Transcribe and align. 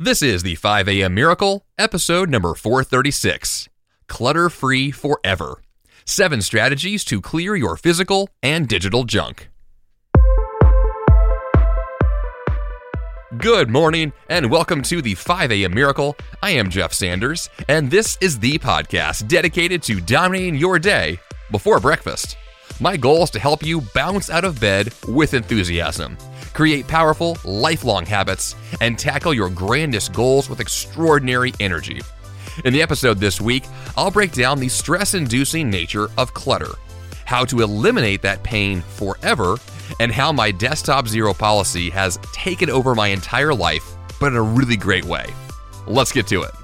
This 0.00 0.22
is 0.22 0.44
the 0.44 0.54
5 0.54 0.88
a.m. 0.90 1.14
Miracle, 1.14 1.66
episode 1.76 2.30
number 2.30 2.54
436 2.54 3.68
Clutter 4.06 4.48
Free 4.48 4.92
Forever. 4.92 5.60
Seven 6.04 6.40
strategies 6.40 7.04
to 7.06 7.20
clear 7.20 7.56
your 7.56 7.76
physical 7.76 8.28
and 8.40 8.68
digital 8.68 9.02
junk. 9.02 9.48
Good 13.38 13.70
morning, 13.70 14.12
and 14.30 14.48
welcome 14.52 14.82
to 14.82 15.02
the 15.02 15.16
5 15.16 15.50
a.m. 15.50 15.74
Miracle. 15.74 16.16
I 16.44 16.52
am 16.52 16.70
Jeff 16.70 16.92
Sanders, 16.92 17.50
and 17.68 17.90
this 17.90 18.16
is 18.20 18.38
the 18.38 18.56
podcast 18.60 19.26
dedicated 19.26 19.82
to 19.82 20.00
dominating 20.00 20.54
your 20.54 20.78
day 20.78 21.18
before 21.50 21.80
breakfast. 21.80 22.36
My 22.78 22.96
goal 22.96 23.24
is 23.24 23.30
to 23.30 23.40
help 23.40 23.64
you 23.64 23.80
bounce 23.96 24.30
out 24.30 24.44
of 24.44 24.60
bed 24.60 24.94
with 25.08 25.34
enthusiasm 25.34 26.16
create 26.54 26.86
powerful, 26.86 27.38
lifelong 27.44 28.06
habits, 28.06 28.54
and 28.80 28.98
tackle 28.98 29.34
your 29.34 29.50
grandest 29.50 30.12
goals 30.12 30.48
with 30.48 30.60
extraordinary 30.60 31.52
energy. 31.60 32.00
In 32.64 32.72
the 32.72 32.82
episode 32.82 33.18
this 33.18 33.40
week, 33.40 33.64
I'll 33.96 34.10
break 34.10 34.32
down 34.32 34.58
the 34.58 34.68
stress 34.68 35.14
inducing 35.14 35.70
nature 35.70 36.08
of 36.18 36.34
clutter, 36.34 36.72
how 37.24 37.44
to 37.44 37.60
eliminate 37.60 38.22
that 38.22 38.42
pain 38.42 38.80
forever, 38.80 39.56
and 40.00 40.12
how 40.12 40.32
my 40.32 40.50
desktop 40.50 41.06
zero 41.06 41.32
policy 41.32 41.90
has 41.90 42.18
taken 42.32 42.70
over 42.70 42.94
my 42.94 43.08
entire 43.08 43.54
life, 43.54 43.94
but 44.20 44.32
in 44.32 44.36
a 44.36 44.42
really 44.42 44.76
great 44.76 45.04
way. 45.04 45.26
Let's 45.86 46.12
get 46.12 46.26
to 46.28 46.42
it. 46.42 46.57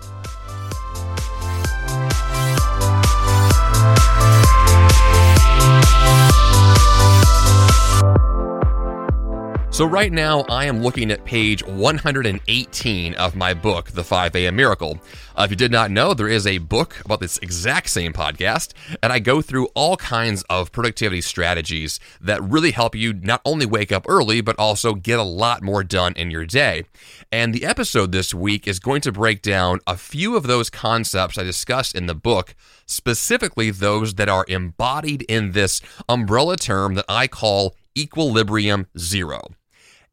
So, 9.75 9.85
right 9.85 10.13
now, 10.13 10.43
I 10.43 10.67
am 10.67 10.85
looking 10.85 11.11
at 11.11 11.25
page 11.25 11.67
118 11.67 13.15
of 13.15 13.35
my 13.35 13.53
book, 13.53 13.91
The 13.91 14.05
5 14.05 14.37
a.m. 14.37 14.55
Miracle. 14.55 15.01
Uh, 15.35 15.43
if 15.43 15.51
you 15.51 15.57
did 15.57 15.73
not 15.73 15.91
know, 15.91 16.15
there 16.15 16.29
is 16.29 16.47
a 16.47 16.59
book 16.59 17.03
about 17.05 17.19
this 17.19 17.39
exact 17.39 17.89
same 17.89 18.13
podcast, 18.13 18.73
and 19.03 19.13
I 19.13 19.19
go 19.19 19.43
through 19.43 19.67
all 19.75 19.97
kinds 19.97 20.45
of 20.49 20.71
productivity 20.71 21.21
strategies 21.21 21.99
that 22.21 22.41
really 22.41 22.71
help 22.71 22.95
you 22.95 23.15
not 23.15 23.41
only 23.45 23.67
wake 23.67 23.91
up 23.91 24.07
early, 24.09 24.41
but 24.41 24.57
also 24.61 24.95
get 24.95 25.19
a 25.19 25.25
lot 25.25 25.61
more 25.61 25.83
done 25.83 26.13
in 26.15 26.31
your 26.31 26.47
day. 26.47 26.85
And 27.33 27.53
the 27.53 27.65
episode 27.65 28.13
this 28.13 28.33
week 28.33 28.69
is 28.69 28.79
going 28.79 29.01
to 29.01 29.11
break 29.11 29.43
down 29.43 29.81
a 29.89 29.97
few 29.97 30.37
of 30.37 30.45
those 30.45 30.71
concepts 30.71 31.37
I 31.37 31.43
discussed 31.43 31.97
in 31.97 32.07
the 32.07 32.15
book, 32.15 32.55
specifically 32.87 33.73
those 33.73 34.15
that 34.15 34.29
are 34.29 34.45
embodied 34.47 35.23
in 35.23 35.51
this 35.51 35.81
umbrella 36.09 36.55
term 36.57 36.95
that 36.95 37.07
I 37.09 37.27
call 37.27 37.75
equilibrium 37.99 38.87
zero. 38.97 39.41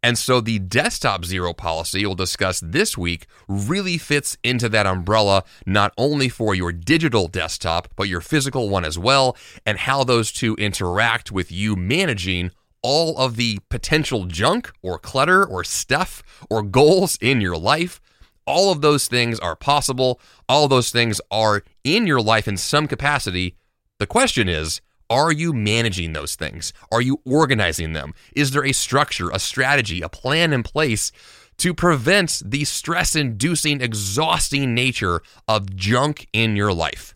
And 0.03 0.17
so 0.17 0.41
the 0.41 0.57
desktop 0.59 1.25
zero 1.25 1.53
policy 1.53 2.05
we'll 2.05 2.15
discuss 2.15 2.59
this 2.59 2.97
week 2.97 3.27
really 3.47 3.97
fits 3.97 4.35
into 4.43 4.67
that 4.69 4.87
umbrella, 4.87 5.43
not 5.65 5.93
only 5.97 6.27
for 6.27 6.55
your 6.55 6.71
digital 6.71 7.27
desktop, 7.27 7.87
but 7.95 8.07
your 8.07 8.21
physical 8.21 8.69
one 8.69 8.83
as 8.83 8.97
well, 8.97 9.37
and 9.65 9.77
how 9.77 10.03
those 10.03 10.31
two 10.31 10.55
interact 10.55 11.31
with 11.31 11.51
you 11.51 11.75
managing 11.75 12.51
all 12.81 13.15
of 13.19 13.35
the 13.35 13.59
potential 13.69 14.25
junk 14.25 14.71
or 14.81 14.97
clutter 14.97 15.45
or 15.45 15.63
stuff 15.63 16.23
or 16.49 16.63
goals 16.63 17.17
in 17.21 17.39
your 17.39 17.57
life. 17.57 18.01
All 18.47 18.71
of 18.71 18.81
those 18.81 19.07
things 19.07 19.39
are 19.39 19.55
possible. 19.55 20.19
All 20.49 20.67
those 20.67 20.89
things 20.89 21.21
are 21.29 21.63
in 21.83 22.07
your 22.07 22.21
life 22.21 22.47
in 22.47 22.57
some 22.57 22.87
capacity. 22.87 23.55
The 23.99 24.07
question 24.07 24.49
is, 24.49 24.81
are 25.11 25.31
you 25.31 25.51
managing 25.51 26.13
those 26.13 26.35
things? 26.35 26.71
Are 26.89 27.01
you 27.01 27.19
organizing 27.25 27.91
them? 27.91 28.13
Is 28.33 28.51
there 28.51 28.65
a 28.65 28.71
structure, 28.71 29.29
a 29.29 29.39
strategy, 29.39 30.01
a 30.01 30.07
plan 30.07 30.53
in 30.53 30.63
place 30.63 31.11
to 31.57 31.73
prevent 31.73 32.41
the 32.45 32.63
stress 32.63 33.13
inducing, 33.13 33.81
exhausting 33.81 34.73
nature 34.73 35.21
of 35.49 35.75
junk 35.75 36.29
in 36.31 36.55
your 36.55 36.71
life? 36.71 37.13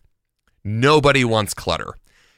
Nobody 0.62 1.24
wants 1.24 1.54
clutter. 1.54 1.94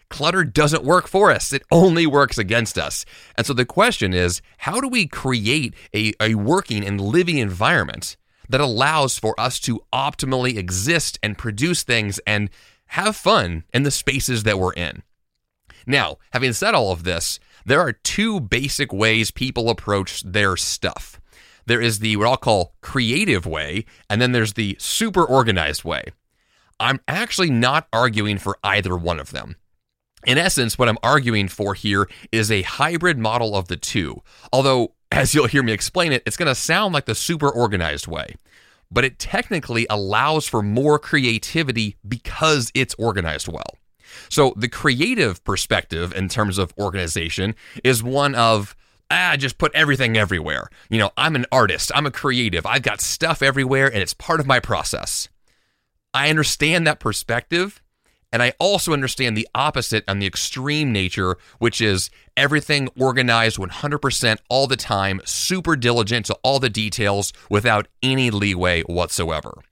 Clutter 0.08 0.44
doesn't 0.44 0.84
work 0.84 1.08
for 1.08 1.32
us, 1.32 1.52
it 1.52 1.64
only 1.72 2.06
works 2.06 2.38
against 2.38 2.78
us. 2.78 3.04
And 3.36 3.44
so 3.44 3.52
the 3.52 3.66
question 3.66 4.14
is 4.14 4.40
how 4.58 4.80
do 4.80 4.86
we 4.86 5.08
create 5.08 5.74
a, 5.92 6.12
a 6.20 6.36
working 6.36 6.86
and 6.86 7.00
living 7.00 7.38
environment 7.38 8.16
that 8.48 8.60
allows 8.60 9.18
for 9.18 9.38
us 9.38 9.58
to 9.60 9.80
optimally 9.92 10.56
exist 10.56 11.18
and 11.20 11.36
produce 11.36 11.82
things 11.82 12.20
and 12.26 12.48
have 12.86 13.16
fun 13.16 13.64
in 13.74 13.82
the 13.82 13.90
spaces 13.90 14.44
that 14.44 14.60
we're 14.60 14.72
in? 14.74 15.02
Now, 15.88 16.18
having 16.34 16.52
said 16.52 16.74
all 16.74 16.92
of 16.92 17.04
this, 17.04 17.40
there 17.64 17.80
are 17.80 17.92
two 17.92 18.40
basic 18.40 18.92
ways 18.92 19.30
people 19.30 19.70
approach 19.70 20.22
their 20.22 20.54
stuff. 20.56 21.18
There 21.64 21.80
is 21.80 21.98
the 21.98 22.16
what 22.16 22.28
I'll 22.28 22.36
call 22.36 22.74
creative 22.82 23.46
way, 23.46 23.86
and 24.08 24.20
then 24.20 24.32
there's 24.32 24.52
the 24.52 24.76
super 24.78 25.24
organized 25.24 25.84
way. 25.84 26.04
I'm 26.78 27.00
actually 27.08 27.50
not 27.50 27.88
arguing 27.92 28.36
for 28.38 28.58
either 28.62 28.96
one 28.96 29.18
of 29.18 29.32
them. 29.32 29.56
In 30.26 30.36
essence, 30.36 30.78
what 30.78 30.90
I'm 30.90 30.98
arguing 31.02 31.48
for 31.48 31.74
here 31.74 32.06
is 32.30 32.50
a 32.50 32.62
hybrid 32.62 33.18
model 33.18 33.56
of 33.56 33.68
the 33.68 33.76
two. 33.76 34.22
Although, 34.52 34.94
as 35.10 35.34
you'll 35.34 35.46
hear 35.46 35.62
me 35.62 35.72
explain 35.72 36.12
it, 36.12 36.22
it's 36.26 36.36
going 36.36 36.48
to 36.48 36.54
sound 36.54 36.92
like 36.92 37.06
the 37.06 37.14
super 37.14 37.48
organized 37.48 38.06
way. 38.06 38.34
But 38.90 39.04
it 39.04 39.18
technically 39.18 39.86
allows 39.88 40.46
for 40.46 40.62
more 40.62 40.98
creativity 40.98 41.96
because 42.06 42.70
it's 42.74 42.94
organized 42.98 43.48
well. 43.48 43.78
So 44.28 44.52
the 44.56 44.68
creative 44.68 45.42
perspective 45.44 46.12
in 46.14 46.28
terms 46.28 46.58
of 46.58 46.72
organization 46.78 47.54
is 47.84 48.02
one 48.02 48.34
of 48.34 48.76
ah, 49.10 49.36
just 49.38 49.58
put 49.58 49.74
everything 49.74 50.16
everywhere. 50.16 50.68
You 50.90 50.98
know, 50.98 51.10
I'm 51.16 51.34
an 51.34 51.46
artist, 51.50 51.90
I'm 51.94 52.06
a 52.06 52.10
creative, 52.10 52.66
I've 52.66 52.82
got 52.82 53.00
stuff 53.00 53.42
everywhere, 53.42 53.86
and 53.86 54.02
it's 54.02 54.14
part 54.14 54.40
of 54.40 54.46
my 54.46 54.60
process. 54.60 55.28
I 56.12 56.30
understand 56.30 56.86
that 56.86 57.00
perspective, 57.00 57.82
and 58.32 58.42
I 58.42 58.52
also 58.58 58.92
understand 58.92 59.36
the 59.36 59.48
opposite 59.54 60.04
and 60.06 60.20
the 60.20 60.26
extreme 60.26 60.92
nature, 60.92 61.36
which 61.58 61.80
is 61.80 62.10
everything 62.36 62.88
organized 62.98 63.58
100% 63.58 64.38
all 64.48 64.66
the 64.66 64.76
time, 64.76 65.20
super 65.24 65.76
diligent 65.76 66.26
to 66.26 66.38
all 66.42 66.58
the 66.58 66.70
details 66.70 67.32
without 67.48 67.88
any 68.02 68.30
leeway 68.30 68.82
whatsoever. 68.82 69.62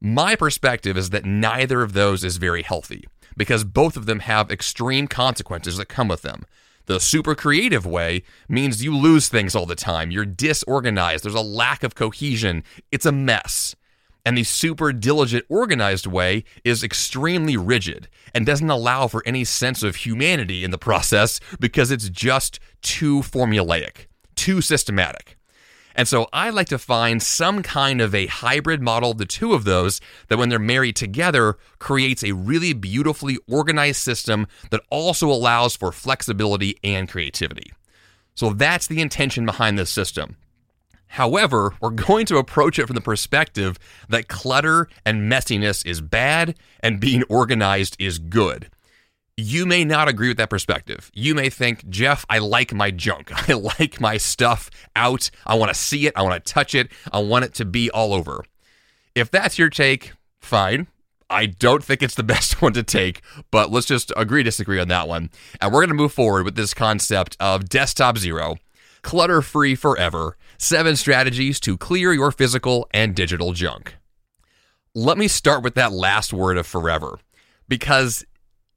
My 0.00 0.34
perspective 0.34 0.96
is 0.96 1.10
that 1.10 1.24
neither 1.24 1.82
of 1.82 1.92
those 1.92 2.24
is 2.24 2.38
very 2.38 2.62
healthy 2.62 3.06
because 3.36 3.64
both 3.64 3.96
of 3.96 4.06
them 4.06 4.20
have 4.20 4.50
extreme 4.50 5.06
consequences 5.08 5.76
that 5.76 5.86
come 5.86 6.08
with 6.08 6.22
them. 6.22 6.44
The 6.86 6.98
super 6.98 7.34
creative 7.34 7.86
way 7.86 8.22
means 8.48 8.82
you 8.82 8.96
lose 8.96 9.28
things 9.28 9.54
all 9.54 9.66
the 9.66 9.76
time. 9.76 10.10
You're 10.10 10.24
disorganized. 10.24 11.24
There's 11.24 11.34
a 11.34 11.40
lack 11.40 11.84
of 11.84 11.94
cohesion. 11.94 12.64
It's 12.90 13.06
a 13.06 13.12
mess. 13.12 13.76
And 14.24 14.36
the 14.36 14.44
super 14.44 14.92
diligent, 14.92 15.46
organized 15.48 16.06
way 16.06 16.44
is 16.64 16.84
extremely 16.84 17.56
rigid 17.56 18.08
and 18.34 18.44
doesn't 18.44 18.68
allow 18.68 19.06
for 19.06 19.22
any 19.24 19.44
sense 19.44 19.82
of 19.82 19.96
humanity 19.96 20.64
in 20.64 20.70
the 20.70 20.78
process 20.78 21.40
because 21.58 21.90
it's 21.90 22.08
just 22.08 22.60
too 22.82 23.20
formulaic, 23.20 24.06
too 24.34 24.60
systematic. 24.60 25.38
And 25.94 26.06
so 26.06 26.28
I 26.32 26.50
like 26.50 26.68
to 26.68 26.78
find 26.78 27.22
some 27.22 27.62
kind 27.62 28.00
of 28.00 28.14
a 28.14 28.26
hybrid 28.26 28.80
model, 28.80 29.14
the 29.14 29.26
two 29.26 29.54
of 29.54 29.64
those, 29.64 30.00
that 30.28 30.38
when 30.38 30.48
they're 30.48 30.58
married 30.58 30.96
together 30.96 31.56
creates 31.78 32.22
a 32.22 32.32
really 32.32 32.72
beautifully 32.72 33.38
organized 33.48 34.00
system 34.00 34.46
that 34.70 34.82
also 34.90 35.28
allows 35.28 35.76
for 35.76 35.92
flexibility 35.92 36.78
and 36.84 37.08
creativity. 37.08 37.72
So 38.34 38.52
that's 38.52 38.86
the 38.86 39.00
intention 39.00 39.44
behind 39.44 39.78
this 39.78 39.90
system. 39.90 40.36
However, 41.08 41.74
we're 41.80 41.90
going 41.90 42.24
to 42.26 42.38
approach 42.38 42.78
it 42.78 42.86
from 42.86 42.94
the 42.94 43.00
perspective 43.00 43.78
that 44.08 44.28
clutter 44.28 44.88
and 45.04 45.30
messiness 45.30 45.84
is 45.84 46.00
bad 46.00 46.56
and 46.78 47.00
being 47.00 47.24
organized 47.24 47.96
is 47.98 48.20
good 48.20 48.70
you 49.40 49.66
may 49.66 49.84
not 49.84 50.08
agree 50.08 50.28
with 50.28 50.36
that 50.36 50.50
perspective. 50.50 51.10
You 51.14 51.34
may 51.34 51.50
think, 51.50 51.88
Jeff, 51.88 52.24
I 52.28 52.38
like 52.38 52.72
my 52.72 52.90
junk. 52.90 53.30
I 53.48 53.54
like 53.54 54.00
my 54.00 54.16
stuff 54.16 54.70
out. 54.94 55.30
I 55.46 55.54
want 55.54 55.70
to 55.72 55.78
see 55.78 56.06
it. 56.06 56.12
I 56.16 56.22
want 56.22 56.44
to 56.44 56.52
touch 56.52 56.74
it. 56.74 56.90
I 57.12 57.20
want 57.20 57.44
it 57.44 57.54
to 57.54 57.64
be 57.64 57.90
all 57.90 58.12
over. 58.12 58.44
If 59.14 59.30
that's 59.30 59.58
your 59.58 59.70
take, 59.70 60.12
fine. 60.40 60.86
I 61.28 61.46
don't 61.46 61.84
think 61.84 62.02
it's 62.02 62.14
the 62.14 62.22
best 62.34 62.60
one 62.60 62.72
to 62.74 62.82
take, 62.82 63.22
but 63.50 63.70
let's 63.70 63.86
just 63.86 64.12
agree 64.16 64.42
disagree 64.42 64.80
on 64.80 64.88
that 64.88 65.08
one. 65.08 65.30
And 65.60 65.72
we're 65.72 65.80
going 65.80 65.88
to 65.88 65.94
move 65.94 66.12
forward 66.12 66.44
with 66.44 66.56
this 66.56 66.74
concept 66.74 67.36
of 67.40 67.68
desktop 67.68 68.18
zero, 68.18 68.56
clutter 69.02 69.42
free 69.42 69.74
forever, 69.74 70.36
seven 70.58 70.96
strategies 70.96 71.60
to 71.60 71.76
clear 71.76 72.12
your 72.12 72.32
physical 72.32 72.88
and 72.92 73.14
digital 73.14 73.52
junk. 73.52 73.96
Let 74.94 75.16
me 75.18 75.28
start 75.28 75.62
with 75.62 75.76
that 75.76 75.92
last 75.92 76.32
word 76.32 76.58
of 76.58 76.66
forever 76.66 77.20
because 77.68 78.24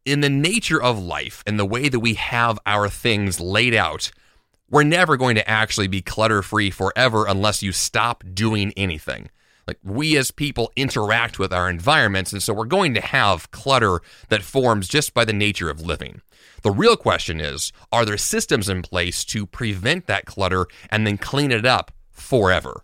in 0.06 0.22
the 0.22 0.30
nature 0.30 0.82
of 0.82 1.02
life 1.02 1.44
and 1.48 1.58
the 1.58 1.66
way 1.66 1.90
that 1.90 2.00
we 2.00 2.16
have 2.16 2.60
our 2.66 2.90
things 2.90 3.40
laid 3.40 3.74
out, 3.74 4.12
we're 4.70 4.84
never 4.84 5.18
going 5.18 5.36
to 5.36 5.50
actually 5.50 5.88
be 5.88 6.02
clutter 6.02 6.42
free 6.42 6.70
forever 6.70 7.26
unless 7.28 7.62
you 7.64 7.72
stop 7.72 8.24
doing 8.34 8.74
anything. 8.76 9.30
Like 9.68 9.78
we 9.84 10.18
as 10.18 10.32
people 10.32 10.72
interact 10.76 11.40
with 11.40 11.54
our 11.54 11.70
environments, 11.70 12.34
and 12.34 12.44
so 12.44 12.54
we're 12.54 12.66
going 12.66 12.94
to 12.96 13.02
have 13.02 13.52
clutter 13.52 14.02
that 14.28 14.42
forms 14.42 14.88
just 14.88 15.14
by 15.14 15.24
the 15.24 15.32
nature 15.32 15.70
of 15.70 15.80
living. 15.80 16.22
The 16.64 16.72
real 16.72 16.98
question 16.98 17.40
is 17.40 17.72
are 17.92 18.06
there 18.06 18.18
systems 18.18 18.68
in 18.68 18.82
place 18.82 19.24
to 19.26 19.46
prevent 19.46 20.08
that 20.08 20.26
clutter 20.26 20.68
and 20.90 21.08
then 21.08 21.18
clean 21.18 21.52
it 21.52 21.66
up 21.66 21.92
forever? 22.12 22.84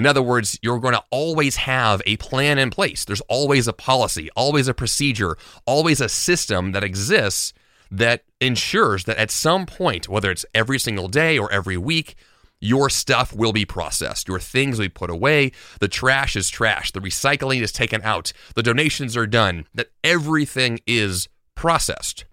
In 0.00 0.06
other 0.06 0.22
words, 0.22 0.58
you're 0.62 0.78
going 0.78 0.94
to 0.94 1.04
always 1.10 1.56
have 1.56 2.00
a 2.06 2.16
plan 2.16 2.56
in 2.56 2.70
place. 2.70 3.04
There's 3.04 3.20
always 3.28 3.68
a 3.68 3.74
policy, 3.74 4.30
always 4.34 4.66
a 4.66 4.72
procedure, 4.72 5.36
always 5.66 6.00
a 6.00 6.08
system 6.08 6.72
that 6.72 6.82
exists 6.82 7.52
that 7.90 8.24
ensures 8.40 9.04
that 9.04 9.18
at 9.18 9.30
some 9.30 9.66
point, 9.66 10.08
whether 10.08 10.30
it's 10.30 10.46
every 10.54 10.78
single 10.78 11.08
day 11.08 11.38
or 11.38 11.52
every 11.52 11.76
week, 11.76 12.14
your 12.62 12.88
stuff 12.88 13.34
will 13.34 13.52
be 13.52 13.66
processed. 13.66 14.26
Your 14.26 14.40
things 14.40 14.78
will 14.78 14.86
be 14.86 14.88
put 14.88 15.10
away. 15.10 15.52
The 15.80 15.88
trash 15.88 16.34
is 16.34 16.50
trashed. 16.50 16.92
The 16.92 17.00
recycling 17.00 17.60
is 17.60 17.70
taken 17.70 18.00
out. 18.00 18.32
The 18.54 18.62
donations 18.62 19.18
are 19.18 19.26
done. 19.26 19.66
That 19.74 19.90
everything 20.02 20.80
is 20.86 21.28
processed. 21.54 22.24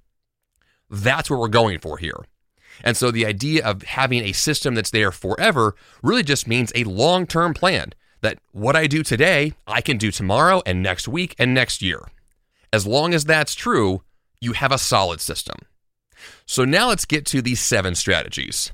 That's 0.90 1.30
what 1.30 1.42
we're 1.42 1.50
going 1.50 1.80
for 1.80 1.98
here. 1.98 2.24
And 2.84 2.96
so 2.96 3.12
the 3.12 3.26
idea 3.26 3.66
of 3.66 3.84
having 3.84 4.24
a 4.24 4.32
system 4.32 4.76
that's 4.76 4.92
there 4.92 5.12
forever 5.12 5.76
really 6.02 6.24
just 6.24 6.48
means 6.48 6.72
a 6.76 6.84
long 6.84 7.26
term 7.26 7.54
plan 7.54 7.94
that 8.22 8.40
what 8.52 8.76
I 8.76 8.88
do 8.88 9.04
today, 9.04 9.54
I 9.68 9.82
can 9.82 9.98
do 9.98 10.12
tomorrow 10.12 10.62
and 10.66 10.82
next 10.82 11.08
week 11.08 11.36
and 11.38 11.54
next 11.54 11.82
year. 11.82 12.02
As 12.74 12.86
long 12.86 13.14
as 13.14 13.26
that's 13.26 13.56
true, 13.56 14.02
you 14.42 14.54
have 14.54 14.72
a 14.72 14.78
solid 14.78 15.22
system. 15.22 15.58
So 16.46 16.66
now 16.66 16.90
let's 16.90 17.06
get 17.06 17.26
to 17.28 17.42
these 17.42 17.62
seven 17.62 17.96
strategies. 17.96 18.72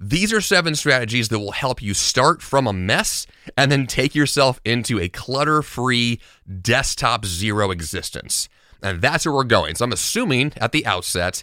These 0.00 0.32
are 0.32 0.40
seven 0.40 0.74
strategies 0.74 1.28
that 1.28 1.38
will 1.38 1.52
help 1.52 1.80
you 1.80 1.94
start 1.94 2.42
from 2.42 2.66
a 2.66 2.72
mess 2.72 3.26
and 3.56 3.70
then 3.70 3.86
take 3.86 4.14
yourself 4.14 4.60
into 4.64 5.00
a 5.00 5.08
clutter 5.08 5.62
free 5.62 6.20
desktop 6.60 7.24
zero 7.24 7.70
existence. 7.70 8.48
And 8.82 9.00
that's 9.00 9.24
where 9.24 9.34
we're 9.34 9.44
going. 9.44 9.76
So 9.76 9.84
I'm 9.84 9.92
assuming 9.92 10.52
at 10.58 10.72
the 10.72 10.84
outset, 10.84 11.42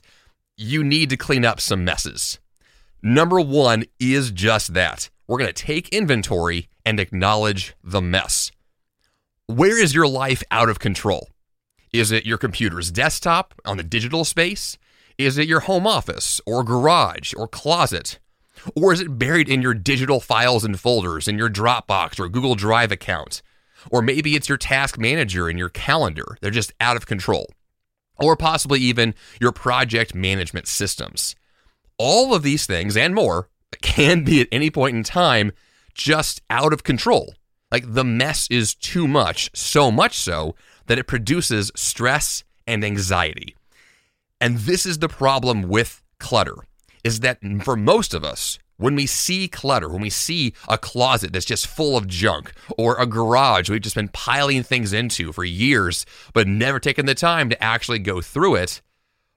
you 0.57 0.83
need 0.83 1.09
to 1.09 1.17
clean 1.17 1.45
up 1.45 1.59
some 1.59 1.83
messes. 1.83 2.39
Number 3.01 3.39
one 3.39 3.85
is 3.99 4.31
just 4.31 4.73
that. 4.73 5.09
We're 5.27 5.39
going 5.39 5.53
to 5.53 5.65
take 5.65 5.89
inventory 5.89 6.69
and 6.85 6.99
acknowledge 6.99 7.75
the 7.83 8.01
mess. 8.01 8.51
Where 9.47 9.81
is 9.81 9.95
your 9.95 10.07
life 10.07 10.43
out 10.51 10.69
of 10.69 10.79
control? 10.79 11.29
Is 11.93 12.11
it 12.11 12.25
your 12.25 12.37
computer's 12.37 12.91
desktop 12.91 13.53
on 13.65 13.77
the 13.77 13.83
digital 13.83 14.23
space? 14.23 14.77
Is 15.17 15.37
it 15.37 15.47
your 15.47 15.61
home 15.61 15.85
office 15.85 16.39
or 16.45 16.63
garage 16.63 17.33
or 17.35 17.47
closet? 17.47 18.19
Or 18.75 18.93
is 18.93 19.01
it 19.01 19.17
buried 19.17 19.49
in 19.49 19.61
your 19.61 19.73
digital 19.73 20.19
files 20.19 20.63
and 20.63 20.79
folders 20.79 21.27
in 21.27 21.37
your 21.37 21.49
Dropbox 21.49 22.19
or 22.19 22.29
Google 22.29 22.55
Drive 22.55 22.91
account? 22.91 23.41
Or 23.89 24.01
maybe 24.01 24.35
it's 24.35 24.47
your 24.47 24.57
task 24.57 24.97
manager 24.97 25.49
and 25.49 25.57
your 25.57 25.69
calendar. 25.69 26.37
They're 26.41 26.51
just 26.51 26.73
out 26.79 26.95
of 26.97 27.05
control. 27.05 27.47
Or 28.21 28.35
possibly 28.35 28.79
even 28.79 29.15
your 29.39 29.51
project 29.51 30.13
management 30.13 30.67
systems. 30.67 31.35
All 31.97 32.33
of 32.33 32.43
these 32.43 32.65
things 32.65 32.95
and 32.95 33.15
more 33.15 33.49
can 33.81 34.23
be 34.23 34.41
at 34.41 34.47
any 34.51 34.69
point 34.69 34.95
in 34.95 35.03
time 35.03 35.51
just 35.93 36.41
out 36.49 36.73
of 36.73 36.83
control. 36.83 37.35
Like 37.71 37.93
the 37.93 38.03
mess 38.03 38.47
is 38.49 38.75
too 38.75 39.07
much, 39.07 39.49
so 39.53 39.91
much 39.91 40.17
so 40.17 40.55
that 40.87 40.99
it 40.99 41.07
produces 41.07 41.71
stress 41.75 42.43
and 42.67 42.83
anxiety. 42.83 43.55
And 44.39 44.57
this 44.57 44.85
is 44.85 44.99
the 44.99 45.07
problem 45.07 45.63
with 45.63 46.01
clutter 46.19 46.55
is 47.03 47.21
that 47.21 47.39
for 47.63 47.75
most 47.75 48.13
of 48.13 48.23
us, 48.23 48.59
when 48.81 48.95
we 48.95 49.05
see 49.05 49.47
clutter, 49.47 49.87
when 49.87 50.01
we 50.01 50.09
see 50.09 50.53
a 50.67 50.77
closet 50.77 51.31
that's 51.31 51.45
just 51.45 51.67
full 51.67 51.95
of 51.95 52.07
junk 52.07 52.51
or 52.77 52.97
a 52.97 53.05
garage 53.05 53.69
we've 53.69 53.81
just 53.81 53.95
been 53.95 54.09
piling 54.09 54.63
things 54.63 54.91
into 54.91 55.31
for 55.31 55.43
years, 55.43 56.05
but 56.33 56.47
never 56.47 56.79
taken 56.79 57.05
the 57.05 57.13
time 57.13 57.49
to 57.49 57.63
actually 57.63 57.99
go 57.99 58.21
through 58.21 58.55
it, 58.55 58.81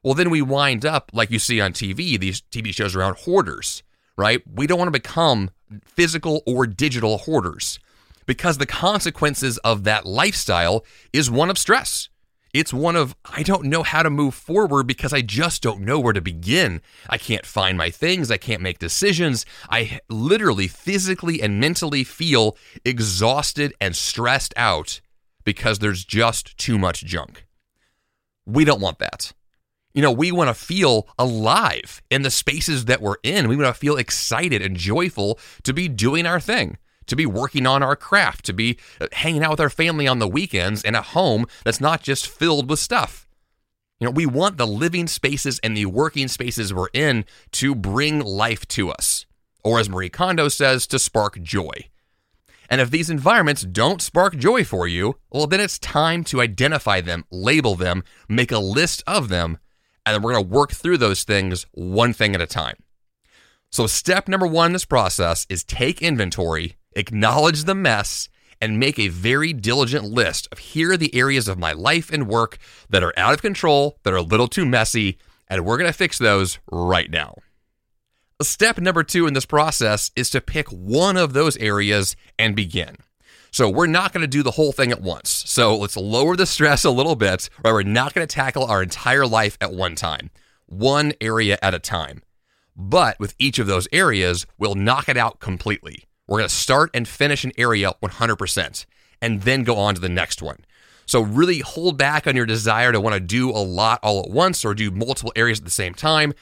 well, 0.02 0.14
then 0.14 0.30
we 0.30 0.40
wind 0.40 0.86
up 0.86 1.10
like 1.12 1.30
you 1.30 1.38
see 1.38 1.60
on 1.60 1.72
TV, 1.72 2.18
these 2.18 2.40
TV 2.40 2.74
shows 2.74 2.96
around 2.96 3.16
hoarders, 3.18 3.82
right? 4.16 4.42
We 4.50 4.66
don't 4.66 4.78
want 4.78 4.88
to 4.88 4.98
become 4.98 5.50
physical 5.84 6.42
or 6.46 6.66
digital 6.66 7.18
hoarders 7.18 7.78
because 8.26 8.56
the 8.56 8.66
consequences 8.66 9.58
of 9.58 9.84
that 9.84 10.06
lifestyle 10.06 10.86
is 11.12 11.30
one 11.30 11.50
of 11.50 11.58
stress. 11.58 12.08
It's 12.54 12.72
one 12.72 12.94
of, 12.94 13.16
I 13.24 13.42
don't 13.42 13.64
know 13.64 13.82
how 13.82 14.04
to 14.04 14.10
move 14.10 14.32
forward 14.32 14.86
because 14.86 15.12
I 15.12 15.22
just 15.22 15.60
don't 15.60 15.80
know 15.80 15.98
where 15.98 16.12
to 16.12 16.20
begin. 16.20 16.80
I 17.10 17.18
can't 17.18 17.44
find 17.44 17.76
my 17.76 17.90
things. 17.90 18.30
I 18.30 18.36
can't 18.36 18.62
make 18.62 18.78
decisions. 18.78 19.44
I 19.68 19.98
literally, 20.08 20.68
physically, 20.68 21.42
and 21.42 21.58
mentally 21.58 22.04
feel 22.04 22.56
exhausted 22.84 23.74
and 23.80 23.96
stressed 23.96 24.54
out 24.56 25.00
because 25.42 25.80
there's 25.80 26.04
just 26.04 26.56
too 26.56 26.78
much 26.78 27.04
junk. 27.04 27.44
We 28.46 28.64
don't 28.64 28.80
want 28.80 29.00
that. 29.00 29.32
You 29.92 30.02
know, 30.02 30.12
we 30.12 30.30
want 30.30 30.48
to 30.48 30.54
feel 30.54 31.08
alive 31.18 32.02
in 32.08 32.22
the 32.22 32.30
spaces 32.30 32.84
that 32.84 33.00
we're 33.00 33.16
in. 33.24 33.48
We 33.48 33.56
want 33.56 33.74
to 33.74 33.80
feel 33.80 33.96
excited 33.96 34.62
and 34.62 34.76
joyful 34.76 35.40
to 35.64 35.72
be 35.72 35.88
doing 35.88 36.24
our 36.24 36.38
thing 36.38 36.78
to 37.06 37.16
be 37.16 37.26
working 37.26 37.66
on 37.66 37.82
our 37.82 37.96
craft, 37.96 38.44
to 38.46 38.52
be 38.52 38.78
uh, 39.00 39.08
hanging 39.12 39.42
out 39.42 39.50
with 39.50 39.60
our 39.60 39.70
family 39.70 40.06
on 40.06 40.18
the 40.18 40.28
weekends 40.28 40.82
in 40.82 40.94
a 40.94 41.02
home 41.02 41.46
that's 41.64 41.80
not 41.80 42.02
just 42.02 42.26
filled 42.26 42.68
with 42.68 42.78
stuff. 42.78 43.26
You 44.00 44.06
know, 44.06 44.10
we 44.10 44.26
want 44.26 44.56
the 44.56 44.66
living 44.66 45.06
spaces 45.06 45.60
and 45.62 45.76
the 45.76 45.86
working 45.86 46.28
spaces 46.28 46.74
we're 46.74 46.88
in 46.92 47.24
to 47.52 47.74
bring 47.74 48.20
life 48.20 48.66
to 48.68 48.90
us, 48.90 49.24
or 49.62 49.78
as 49.78 49.88
Marie 49.88 50.10
Kondo 50.10 50.48
says, 50.48 50.86
to 50.88 50.98
spark 50.98 51.40
joy. 51.40 51.88
And 52.68 52.80
if 52.80 52.90
these 52.90 53.10
environments 53.10 53.62
don't 53.62 54.02
spark 54.02 54.36
joy 54.36 54.64
for 54.64 54.88
you, 54.88 55.16
well, 55.30 55.46
then 55.46 55.60
it's 55.60 55.78
time 55.78 56.24
to 56.24 56.40
identify 56.40 57.00
them, 57.00 57.24
label 57.30 57.74
them, 57.74 58.02
make 58.28 58.50
a 58.50 58.58
list 58.58 59.02
of 59.06 59.28
them, 59.28 59.58
and 60.04 60.14
then 60.14 60.22
we're 60.22 60.32
going 60.32 60.44
to 60.44 60.54
work 60.54 60.72
through 60.72 60.98
those 60.98 61.24
things 61.24 61.66
one 61.72 62.12
thing 62.12 62.34
at 62.34 62.40
a 62.40 62.46
time. 62.46 62.76
So, 63.70 63.86
step 63.86 64.28
number 64.28 64.46
one 64.46 64.66
in 64.66 64.72
this 64.72 64.84
process 64.84 65.46
is 65.48 65.64
take 65.64 66.00
inventory 66.00 66.76
acknowledge 66.96 67.64
the 67.64 67.74
mess, 67.74 68.28
and 68.60 68.80
make 68.80 68.98
a 68.98 69.08
very 69.08 69.52
diligent 69.52 70.04
list 70.04 70.48
of 70.50 70.58
here 70.58 70.92
are 70.92 70.96
the 70.96 71.14
areas 71.14 71.48
of 71.48 71.58
my 71.58 71.72
life 71.72 72.10
and 72.10 72.28
work 72.28 72.58
that 72.88 73.02
are 73.02 73.12
out 73.16 73.34
of 73.34 73.42
control, 73.42 73.98
that 74.04 74.12
are 74.14 74.18
a 74.18 74.22
little 74.22 74.48
too 74.48 74.64
messy, 74.64 75.18
and 75.48 75.64
we're 75.64 75.76
going 75.76 75.90
to 75.90 75.96
fix 75.96 76.18
those 76.18 76.58
right 76.70 77.10
now. 77.10 77.34
Step 78.42 78.78
number 78.78 79.02
two 79.02 79.26
in 79.26 79.34
this 79.34 79.46
process 79.46 80.10
is 80.16 80.30
to 80.30 80.40
pick 80.40 80.68
one 80.68 81.16
of 81.16 81.32
those 81.34 81.56
areas 81.58 82.16
and 82.38 82.56
begin. 82.56 82.96
So 83.50 83.70
we're 83.70 83.86
not 83.86 84.12
going 84.12 84.22
to 84.22 84.26
do 84.26 84.42
the 84.42 84.50
whole 84.52 84.72
thing 84.72 84.90
at 84.90 85.00
once. 85.00 85.44
So 85.46 85.76
let's 85.76 85.96
lower 85.96 86.34
the 86.34 86.46
stress 86.46 86.84
a 86.84 86.90
little 86.90 87.14
bit, 87.14 87.48
right? 87.64 87.72
We're 87.72 87.82
not 87.84 88.12
going 88.12 88.26
to 88.26 88.34
tackle 88.34 88.64
our 88.64 88.82
entire 88.82 89.26
life 89.26 89.56
at 89.60 89.72
one 89.72 89.94
time, 89.94 90.30
one 90.66 91.12
area 91.20 91.58
at 91.62 91.74
a 91.74 91.78
time. 91.78 92.22
But 92.74 93.20
with 93.20 93.36
each 93.38 93.60
of 93.60 93.68
those 93.68 93.86
areas, 93.92 94.46
we'll 94.58 94.74
knock 94.74 95.08
it 95.08 95.16
out 95.16 95.38
completely. 95.38 96.04
We're 96.26 96.38
going 96.38 96.48
to 96.48 96.54
start 96.54 96.90
and 96.94 97.06
finish 97.06 97.44
an 97.44 97.52
area 97.58 97.92
100% 98.02 98.86
and 99.20 99.42
then 99.42 99.62
go 99.62 99.76
on 99.76 99.94
to 99.94 100.00
the 100.00 100.08
next 100.08 100.40
one. 100.40 100.64
So, 101.06 101.20
really 101.20 101.58
hold 101.58 101.98
back 101.98 102.26
on 102.26 102.34
your 102.34 102.46
desire 102.46 102.90
to 102.90 103.00
want 103.00 103.12
to 103.12 103.20
do 103.20 103.50
a 103.50 103.60
lot 103.60 104.00
all 104.02 104.20
at 104.20 104.30
once 104.30 104.64
or 104.64 104.72
do 104.72 104.90
multiple 104.90 105.32
areas 105.36 105.58
at 105.58 105.66
the 105.66 105.70
same 105.70 105.92
time. 105.92 106.32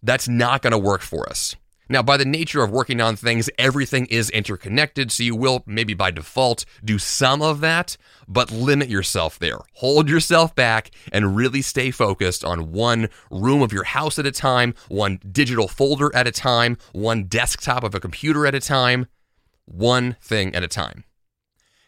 That's 0.00 0.28
not 0.28 0.62
going 0.62 0.70
to 0.70 0.78
work 0.78 1.02
for 1.02 1.28
us. 1.28 1.56
Now, 1.88 2.02
by 2.04 2.16
the 2.16 2.24
nature 2.24 2.62
of 2.62 2.70
working 2.70 3.00
on 3.00 3.16
things, 3.16 3.50
everything 3.58 4.06
is 4.06 4.30
interconnected, 4.30 5.10
so 5.10 5.24
you 5.24 5.34
will 5.34 5.64
maybe 5.66 5.92
by 5.92 6.12
default 6.12 6.64
do 6.84 6.98
some 6.98 7.42
of 7.42 7.60
that, 7.60 7.96
but 8.28 8.52
limit 8.52 8.88
yourself 8.88 9.40
there. 9.40 9.58
Hold 9.74 10.08
yourself 10.08 10.54
back 10.54 10.92
and 11.12 11.36
really 11.36 11.60
stay 11.60 11.90
focused 11.90 12.44
on 12.44 12.70
one 12.70 13.08
room 13.30 13.60
of 13.60 13.72
your 13.72 13.84
house 13.84 14.20
at 14.20 14.24
a 14.24 14.30
time, 14.30 14.74
one 14.88 15.18
digital 15.32 15.66
folder 15.66 16.14
at 16.14 16.28
a 16.28 16.32
time, 16.32 16.78
one 16.92 17.24
desktop 17.24 17.82
of 17.82 17.94
a 17.94 18.00
computer 18.00 18.46
at 18.46 18.54
a 18.54 18.60
time 18.60 19.06
one 19.64 20.16
thing 20.20 20.54
at 20.54 20.62
a 20.62 20.68
time. 20.68 21.04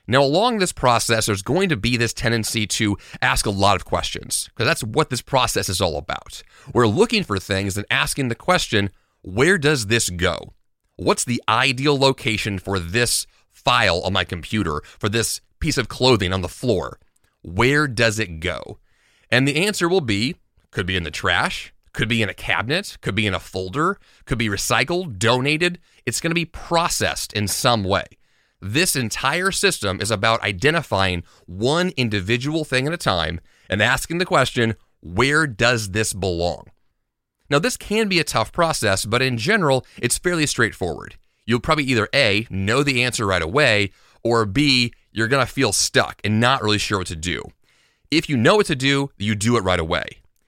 Now, 0.07 0.23
along 0.23 0.59
this 0.59 0.73
process, 0.73 1.26
there's 1.26 1.43
going 1.43 1.71
to 1.71 1.76
be 1.76 1.97
this 1.97 2.12
tendency 2.12 2.66
to 2.66 2.99
ask 3.23 3.47
a 3.47 3.50
lot 3.50 3.76
of 3.76 3.87
questions, 3.87 4.50
because 4.50 4.66
that's 4.66 4.85
what 4.85 5.09
this 5.09 5.23
process 5.23 5.69
is 5.69 5.81
all 5.81 5.97
about. 5.97 6.43
We're 6.75 6.87
looking 6.87 7.25
for 7.25 7.38
things 7.38 7.76
and 7.76 7.87
asking 7.90 8.28
the 8.28 8.35
question 8.35 8.90
where 9.23 9.57
does 9.57 9.87
this 9.87 10.11
go? 10.11 10.52
What's 10.97 11.25
the 11.25 11.43
ideal 11.49 11.99
location 11.99 12.59
for 12.59 12.78
this 12.78 13.26
file 13.50 14.00
on 14.02 14.12
my 14.12 14.25
computer, 14.25 14.83
for 14.99 15.09
this 15.09 15.40
piece 15.59 15.78
of 15.78 15.88
clothing 15.88 16.33
on 16.33 16.43
the 16.43 16.49
floor? 16.49 16.99
Where 17.43 17.88
does 17.88 18.19
it 18.19 18.40
go? 18.40 18.78
And 19.31 19.49
the 19.49 19.66
answer 19.66 19.88
will 19.88 20.02
be 20.02 20.37
could 20.71 20.87
be 20.87 20.97
in 20.97 21.04
the 21.04 21.11
trash, 21.11 21.73
could 21.95 22.09
be 22.09 22.21
in 22.21 22.29
a 22.29 22.35
cabinet, 22.35 22.99
could 23.01 23.15
be 23.15 23.27
in 23.27 23.33
a 23.33 23.41
folder, 23.41 23.99
could 24.27 24.37
be 24.37 24.49
recycled, 24.49 25.19
donated. 25.19 25.79
It's 26.05 26.21
going 26.21 26.31
to 26.31 26.35
be 26.35 26.45
processed 26.45 27.33
in 27.33 27.49
some 27.49 27.83
way. 27.83 28.05
This 28.61 28.97
entire 28.97 29.51
system 29.51 30.01
is 30.01 30.11
about 30.11 30.43
identifying 30.43 31.23
one 31.47 31.93
individual 31.97 32.65
thing 32.65 32.87
at 32.87 32.93
a 32.93 32.99
time 32.99 33.41
and 33.71 33.81
asking 33.81 34.19
the 34.19 34.27
question, 34.27 34.75
where 35.01 35.47
does 35.47 35.91
this 35.91 36.13
belong? 36.13 36.65
Now, 37.51 37.59
this 37.59 37.77
can 37.77 38.09
be 38.09 38.19
a 38.19 38.25
tough 38.25 38.53
process, 38.53 39.05
but 39.05 39.23
in 39.23 39.37
general, 39.37 39.87
it's 40.01 40.19
fairly 40.19 40.47
straightforward. 40.47 41.17
You'll 41.47 41.61
probably 41.61 41.85
either 41.85 42.09
A, 42.15 42.47
know 42.51 42.83
the 42.83 43.03
answer 43.03 43.27
right 43.27 43.43
away, 43.43 43.91
or 44.23 44.47
B, 44.47 44.93
you're 45.13 45.29
going 45.29 45.47
to 45.47 45.53
feel 45.53 45.73
stuck 45.73 46.21
and 46.25 46.41
not 46.41 46.63
really 46.63 46.79
sure 46.79 46.99
what 46.99 47.07
to 47.09 47.17
do. 47.17 47.43
If 48.11 48.29
you 48.29 48.37
know 48.37 48.57
what 48.57 48.67
to 48.67 48.75
do, 48.75 49.11
you 49.19 49.35
do 49.35 49.57
it 49.59 49.63
right 49.63 49.79
away. 49.79 50.07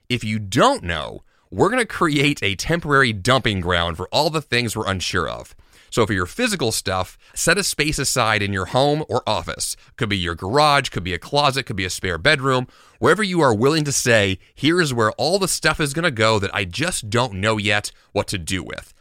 If 0.08 0.24
you 0.24 0.38
don't 0.38 0.82
know, 0.82 1.22
we're 1.50 1.68
going 1.68 1.80
to 1.80 1.86
create 1.86 2.42
a 2.42 2.54
temporary 2.56 3.12
dumping 3.12 3.60
ground 3.60 3.96
for 3.96 4.08
all 4.12 4.30
the 4.30 4.42
things 4.42 4.76
we're 4.76 4.88
unsure 4.88 5.28
of. 5.28 5.54
So 5.90 6.04
for 6.06 6.12
your 6.12 6.26
physical 6.26 6.72
stuff, 6.72 7.16
set 7.34 7.58
a 7.58 7.62
space 7.62 7.98
aside 7.98 8.42
in 8.42 8.52
your 8.52 8.66
home 8.66 9.04
or 9.08 9.22
office. 9.26 9.76
Could 9.96 10.08
be 10.08 10.18
your 10.18 10.34
garage, 10.34 10.88
could 10.88 11.04
be 11.04 11.14
a 11.14 11.18
closet, 11.18 11.64
could 11.64 11.76
be 11.76 11.84
a 11.84 11.90
spare 11.90 12.18
bedroom, 12.18 12.66
wherever 12.98 13.22
you 13.22 13.40
are 13.40 13.54
willing 13.54 13.84
to 13.84 13.92
say, 13.92 14.38
here 14.54 14.80
is 14.80 14.92
where 14.92 15.12
all 15.12 15.38
the 15.38 15.48
stuff 15.48 15.80
is 15.80 15.94
going 15.94 16.04
to 16.04 16.10
go 16.10 16.38
that 16.38 16.54
I 16.54 16.64
just 16.64 17.08
don't 17.08 17.34
know 17.34 17.56
yet 17.56 17.92
what 18.12 18.26
to 18.28 18.38
do 18.38 18.62
with. 18.62 18.92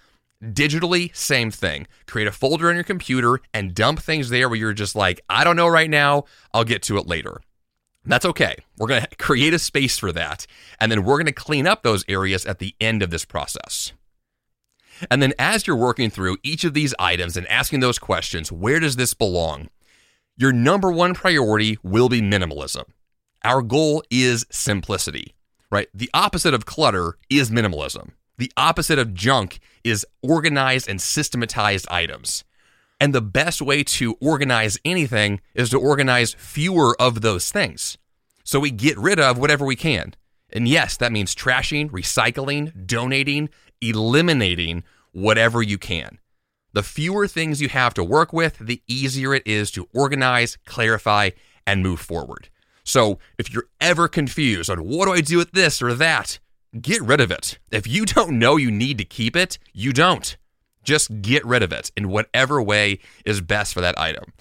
Digitally, 0.44 1.16
same 1.16 1.50
thing. 1.50 1.88
Create 2.06 2.28
a 2.28 2.32
folder 2.32 2.70
on 2.70 2.75
your 2.75 2.84
computer 2.84 3.40
and 3.54 3.74
dump 3.74 4.00
things 4.00 4.30
there 4.30 4.48
where 4.48 4.58
you're 4.58 4.74
just 4.74 4.96
like, 4.96 5.22
I 5.30 5.44
don't 5.44 5.56
know 5.56 5.68
right 5.68 5.90
now, 5.90 6.25
I'll 6.54 6.64
get 6.64 6.84
to 6.84 6.98
it 6.98 7.08
later. 7.08 7.42
That's 8.05 8.25
okay. 8.25 8.55
We're 8.77 8.88
going 8.88 9.01
to 9.09 9.15
create 9.17 9.53
a 9.53 9.59
space 9.59 9.97
for 9.97 10.12
that, 10.12 10.45
and 10.79 10.91
then 10.91 11.03
we're 11.03 11.17
going 11.17 11.25
to 11.25 11.31
clean 11.31 11.67
up 11.67 11.83
those 11.83 12.05
areas 12.07 12.45
at 12.45 12.59
the 12.59 12.75
end 12.79 13.01
of 13.01 13.09
this 13.09 13.25
process. 13.25 13.93
And 15.12 15.21
then 15.21 15.33
as 15.38 15.67
you're 15.67 15.75
working 15.75 16.09
through 16.09 16.38
each 16.43 16.63
of 16.63 16.74
these 16.74 16.93
items 17.00 17.35
and 17.35 17.47
asking 17.47 17.81
those 17.81 18.00
questions, 18.00 18.51
where 18.51 18.79
does 18.79 18.95
this 18.95 19.13
belong? 19.13 19.69
Your 20.38 20.53
number 20.53 20.91
one 20.91 21.13
priority 21.13 21.77
will 21.83 22.09
be 22.09 22.21
minimalism. 22.21 22.85
Our 23.43 23.62
goal 23.62 24.03
is 24.09 24.45
simplicity, 24.51 25.35
right? 25.69 25.88
The 25.93 26.09
opposite 26.13 26.53
of 26.53 26.65
clutter 26.65 27.17
is 27.29 27.51
minimalism. 27.51 28.12
The 28.38 28.51
opposite 28.57 29.00
of 29.00 29.13
junk 29.13 29.59
is 29.83 30.05
organized 30.21 30.89
and 30.89 31.00
systematized 31.00 31.88
items. 31.89 32.43
And 33.00 33.14
the 33.14 33.22
best 33.22 33.62
way 33.62 33.84
to 33.84 34.16
organize 34.22 34.80
anything 34.86 35.42
is 35.54 35.70
to 35.72 35.80
organize 35.80 36.34
fewer 36.34 37.00
of 37.00 37.22
those 37.22 37.52
things. 37.52 37.98
So 38.44 38.60
we 38.60 38.72
get 38.72 38.98
rid 38.98 39.20
of 39.20 39.38
whatever 39.38 39.66
we 39.66 39.75
can. 39.75 40.14
And 40.54 40.68
yes, 40.68 40.96
that 40.98 41.12
means 41.12 41.36
trashing, 41.36 41.90
recycling, 41.90 42.86
donating, 42.86 43.50
eliminating 43.82 44.84
whatever 45.12 45.62
you 45.62 45.78
can. 45.78 46.20
The 46.74 46.84
fewer 46.84 47.28
things 47.28 47.62
you 47.62 47.70
have 47.70 47.94
to 47.96 48.04
work 48.04 48.34
with, 48.34 48.58
the 48.60 48.82
easier 48.88 49.34
it 49.34 49.44
is 49.46 49.72
to 49.72 49.88
organize, 49.94 50.58
clarify, 50.66 51.32
and 51.66 51.82
move 51.82 52.00
forward. 52.00 52.50
So 52.84 53.18
if 53.38 53.52
you're 53.52 53.68
ever 53.82 54.08
confused 54.08 54.70
on 54.70 54.86
what 54.86 55.06
do 55.06 55.14
I 55.14 55.22
do 55.22 55.38
with 55.38 55.52
this 55.52 55.82
or 55.82 55.94
that, 55.96 56.40
get 56.80 57.02
rid 57.02 57.20
of 57.20 57.32
it. 57.32 57.58
If 57.72 57.88
you 57.88 58.06
don't 58.06 58.38
know 58.38 58.58
you 58.58 58.70
need 58.72 58.98
to 59.00 59.06
keep 59.06 59.36
it, 59.36 59.58
you 59.74 59.92
don't. 59.92 60.38
Just 60.86 61.22
get 61.22 61.46
rid 61.46 61.63
of 61.63 61.74
it 61.74 61.92
in 61.98 62.10
whatever 62.10 62.62
way 62.62 63.00
is 63.25 63.42
best 63.42 63.74
for 63.74 63.82
that 63.82 64.00
item. 64.00 64.32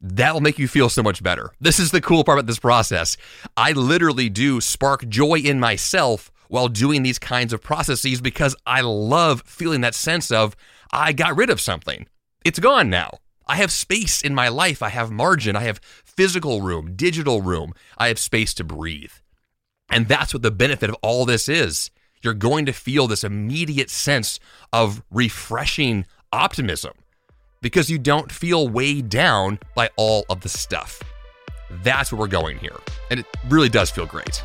That'll 0.00 0.40
make 0.40 0.58
you 0.58 0.66
feel 0.66 0.88
so 0.88 1.02
much 1.02 1.22
better. 1.22 1.50
This 1.60 1.78
is 1.78 1.90
the 1.90 2.00
cool 2.00 2.24
part 2.24 2.38
about 2.38 2.46
this 2.46 2.58
process. 2.58 3.18
I 3.56 3.72
literally 3.72 4.30
do 4.30 4.60
spark 4.60 5.06
joy 5.08 5.40
in 5.40 5.60
myself 5.60 6.32
while 6.48 6.68
doing 6.68 7.02
these 7.02 7.18
kinds 7.18 7.52
of 7.52 7.62
processes 7.62 8.20
because 8.20 8.56
I 8.66 8.80
love 8.80 9.42
feeling 9.44 9.82
that 9.82 9.94
sense 9.94 10.30
of 10.30 10.56
I 10.92 11.12
got 11.12 11.36
rid 11.36 11.50
of 11.50 11.60
something. 11.60 12.06
It's 12.44 12.58
gone 12.58 12.88
now. 12.88 13.18
I 13.46 13.56
have 13.56 13.70
space 13.70 14.22
in 14.22 14.34
my 14.34 14.48
life. 14.48 14.82
I 14.82 14.88
have 14.88 15.10
margin. 15.10 15.54
I 15.54 15.62
have 15.62 15.80
physical 16.04 16.62
room, 16.62 16.94
digital 16.96 17.42
room. 17.42 17.74
I 17.98 18.08
have 18.08 18.18
space 18.18 18.54
to 18.54 18.64
breathe. 18.64 19.12
And 19.90 20.08
that's 20.08 20.32
what 20.32 20.42
the 20.42 20.50
benefit 20.50 20.88
of 20.88 20.96
all 21.02 21.24
this 21.24 21.48
is. 21.48 21.90
You're 22.22 22.34
going 22.34 22.66
to 22.66 22.72
feel 22.72 23.06
this 23.06 23.24
immediate 23.24 23.88
sense 23.88 24.40
of 24.74 25.02
refreshing 25.10 26.04
optimism 26.32 26.92
because 27.62 27.88
you 27.90 27.98
don't 27.98 28.30
feel 28.30 28.68
weighed 28.68 29.08
down 29.08 29.58
by 29.74 29.88
all 29.96 30.26
of 30.28 30.42
the 30.42 30.48
stuff. 30.48 31.02
That's 31.82 32.12
where 32.12 32.18
we're 32.18 32.26
going 32.26 32.58
here. 32.58 32.76
And 33.10 33.20
it 33.20 33.26
really 33.48 33.70
does 33.70 33.90
feel 33.90 34.06
great. 34.06 34.42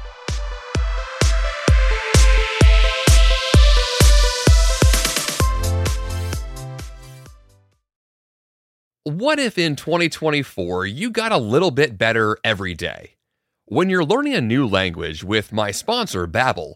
What 9.04 9.38
if 9.38 9.58
in 9.58 9.76
2024 9.76 10.86
you 10.86 11.12
got 11.12 11.32
a 11.32 11.38
little 11.38 11.72
bit 11.72 11.98
better 11.98 12.38
every 12.44 12.74
day? 12.74 13.12
When 13.66 13.90
you're 13.90 14.06
learning 14.06 14.34
a 14.34 14.42
new 14.42 14.66
language 14.66 15.24
with 15.24 15.52
my 15.52 15.72
sponsor, 15.72 16.26
Babbel, 16.26 16.76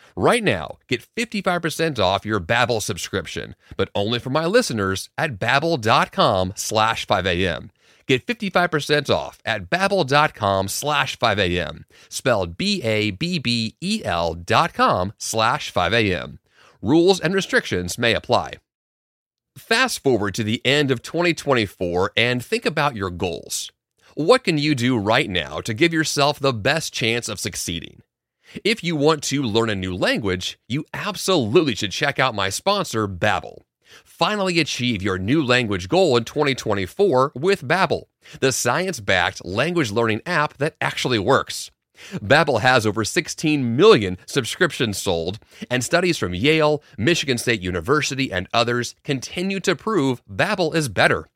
Right 0.21 0.43
now, 0.43 0.77
get 0.87 1.03
55% 1.17 1.97
off 1.97 2.27
your 2.27 2.39
Babbel 2.39 2.79
subscription, 2.79 3.55
but 3.75 3.89
only 3.95 4.19
for 4.19 4.29
my 4.29 4.45
listeners 4.45 5.09
at 5.17 5.39
babbel.com 5.39 6.53
slash 6.55 7.07
5am. 7.07 7.71
Get 8.05 8.27
55% 8.27 9.09
off 9.09 9.39
at 9.45 9.71
babbel.com 9.71 10.67
slash 10.67 11.17
5am, 11.17 11.85
spelled 12.07 12.55
B-A-B-B-E-L 12.55 14.35
dot 14.35 14.73
com 14.75 15.13
slash 15.17 15.73
5am. 15.73 16.37
Rules 16.83 17.19
and 17.19 17.33
restrictions 17.33 17.97
may 17.97 18.13
apply. 18.13 18.53
Fast 19.57 20.03
forward 20.03 20.35
to 20.35 20.43
the 20.43 20.63
end 20.63 20.91
of 20.91 21.01
2024 21.01 22.11
and 22.15 22.45
think 22.45 22.67
about 22.67 22.95
your 22.95 23.09
goals. 23.09 23.71
What 24.13 24.43
can 24.43 24.59
you 24.59 24.75
do 24.75 24.99
right 24.99 25.31
now 25.31 25.61
to 25.61 25.73
give 25.73 25.91
yourself 25.91 26.37
the 26.37 26.53
best 26.53 26.93
chance 26.93 27.27
of 27.27 27.39
succeeding? 27.39 28.03
If 28.65 28.83
you 28.83 28.97
want 28.97 29.23
to 29.23 29.41
learn 29.41 29.69
a 29.69 29.75
new 29.75 29.95
language, 29.95 30.59
you 30.67 30.85
absolutely 30.93 31.73
should 31.73 31.91
check 31.91 32.19
out 32.19 32.35
my 32.35 32.49
sponsor, 32.49 33.07
Babbel. 33.07 33.61
Finally 34.03 34.59
achieve 34.59 35.01
your 35.01 35.17
new 35.17 35.41
language 35.41 35.87
goal 35.87 36.17
in 36.17 36.25
2024 36.25 37.31
with 37.33 37.65
Babbel, 37.65 38.03
the 38.41 38.51
science-backed 38.51 39.45
language 39.45 39.91
learning 39.91 40.21
app 40.25 40.57
that 40.57 40.75
actually 40.81 41.19
works. 41.19 41.71
Babbel 42.15 42.59
has 42.59 42.85
over 42.85 43.05
16 43.05 43.75
million 43.75 44.17
subscriptions 44.25 45.01
sold, 45.01 45.39
and 45.69 45.83
studies 45.83 46.17
from 46.17 46.33
Yale, 46.33 46.83
Michigan 46.97 47.37
State 47.37 47.61
University, 47.61 48.33
and 48.33 48.49
others 48.53 48.95
continue 49.03 49.61
to 49.61 49.75
prove 49.75 50.21
Babbel 50.25 50.75
is 50.75 50.89
better. 50.89 51.27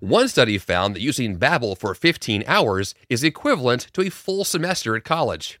One 0.00 0.28
study 0.28 0.56
found 0.56 0.94
that 0.94 1.02
using 1.02 1.38
Babbel 1.38 1.76
for 1.76 1.94
15 1.94 2.44
hours 2.46 2.94
is 3.10 3.22
equivalent 3.22 3.88
to 3.92 4.00
a 4.00 4.10
full 4.10 4.44
semester 4.44 4.96
at 4.96 5.04
college. 5.04 5.60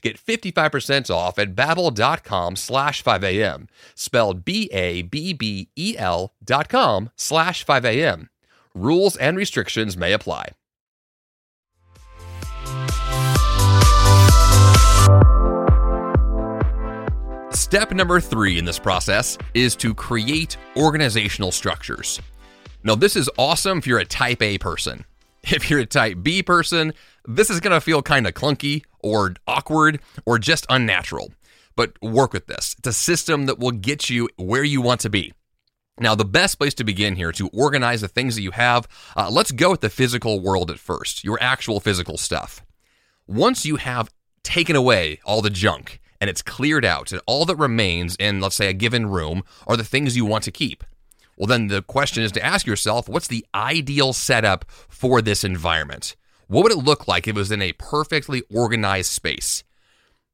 Get 0.00 0.18
55% 0.18 1.10
off 1.10 1.38
at 1.38 1.54
babbel.com 1.54 2.56
slash 2.56 3.02
5am, 3.02 3.68
spelled 3.94 4.44
B-A-B-B-E-L 4.44 6.32
dot 6.44 6.68
com 6.68 7.10
slash 7.16 7.64
5am. 7.64 8.28
Rules 8.74 9.16
and 9.16 9.36
restrictions 9.36 9.96
may 9.96 10.12
apply. 10.12 10.50
Step 17.50 17.92
number 17.92 18.20
three 18.20 18.58
in 18.58 18.64
this 18.64 18.78
process 18.78 19.38
is 19.54 19.76
to 19.76 19.94
create 19.94 20.56
organizational 20.76 21.52
structures. 21.52 22.20
Now, 22.82 22.94
this 22.94 23.16
is 23.16 23.30
awesome 23.38 23.78
if 23.78 23.86
you're 23.86 24.00
a 24.00 24.04
type 24.04 24.42
A 24.42 24.58
person. 24.58 25.04
If 25.44 25.68
you're 25.68 25.80
a 25.80 25.86
type 25.86 26.18
B 26.22 26.42
person, 26.42 26.94
this 27.24 27.50
is 27.50 27.60
going 27.60 27.72
to 27.72 27.80
feel 27.80 28.02
kind 28.02 28.26
of 28.26 28.34
clunky 28.34 28.84
or 29.00 29.34
awkward 29.46 30.00
or 30.26 30.38
just 30.38 30.66
unnatural. 30.68 31.32
But 31.76 32.00
work 32.00 32.32
with 32.32 32.46
this. 32.46 32.74
It's 32.78 32.88
a 32.88 32.92
system 32.92 33.46
that 33.46 33.58
will 33.58 33.72
get 33.72 34.08
you 34.08 34.28
where 34.36 34.62
you 34.62 34.80
want 34.80 35.00
to 35.00 35.10
be. 35.10 35.32
Now, 35.98 36.14
the 36.14 36.24
best 36.24 36.58
place 36.58 36.74
to 36.74 36.84
begin 36.84 37.14
here 37.14 37.30
to 37.32 37.48
organize 37.48 38.00
the 38.00 38.08
things 38.08 38.34
that 38.34 38.42
you 38.42 38.50
have, 38.50 38.88
uh, 39.16 39.30
let's 39.30 39.52
go 39.52 39.70
with 39.70 39.80
the 39.80 39.90
physical 39.90 40.40
world 40.40 40.70
at 40.70 40.78
first, 40.78 41.22
your 41.22 41.38
actual 41.40 41.78
physical 41.78 42.16
stuff. 42.16 42.64
Once 43.26 43.64
you 43.64 43.76
have 43.76 44.10
taken 44.42 44.74
away 44.74 45.20
all 45.24 45.40
the 45.40 45.50
junk 45.50 46.00
and 46.20 46.28
it's 46.28 46.42
cleared 46.42 46.84
out, 46.84 47.12
and 47.12 47.20
all 47.26 47.44
that 47.44 47.56
remains 47.56 48.16
in, 48.16 48.40
let's 48.40 48.56
say, 48.56 48.68
a 48.68 48.72
given 48.72 49.06
room 49.06 49.44
are 49.66 49.76
the 49.76 49.84
things 49.84 50.16
you 50.16 50.24
want 50.24 50.42
to 50.44 50.50
keep. 50.50 50.82
Well, 51.36 51.46
then 51.46 51.68
the 51.68 51.82
question 51.82 52.22
is 52.22 52.32
to 52.32 52.44
ask 52.44 52.66
yourself 52.66 53.08
what's 53.08 53.28
the 53.28 53.44
ideal 53.54 54.12
setup 54.12 54.64
for 54.88 55.20
this 55.20 55.44
environment? 55.44 56.16
What 56.46 56.62
would 56.62 56.72
it 56.72 56.78
look 56.78 57.08
like 57.08 57.26
if 57.26 57.36
it 57.36 57.38
was 57.38 57.50
in 57.50 57.62
a 57.62 57.72
perfectly 57.72 58.42
organized 58.52 59.10
space? 59.10 59.64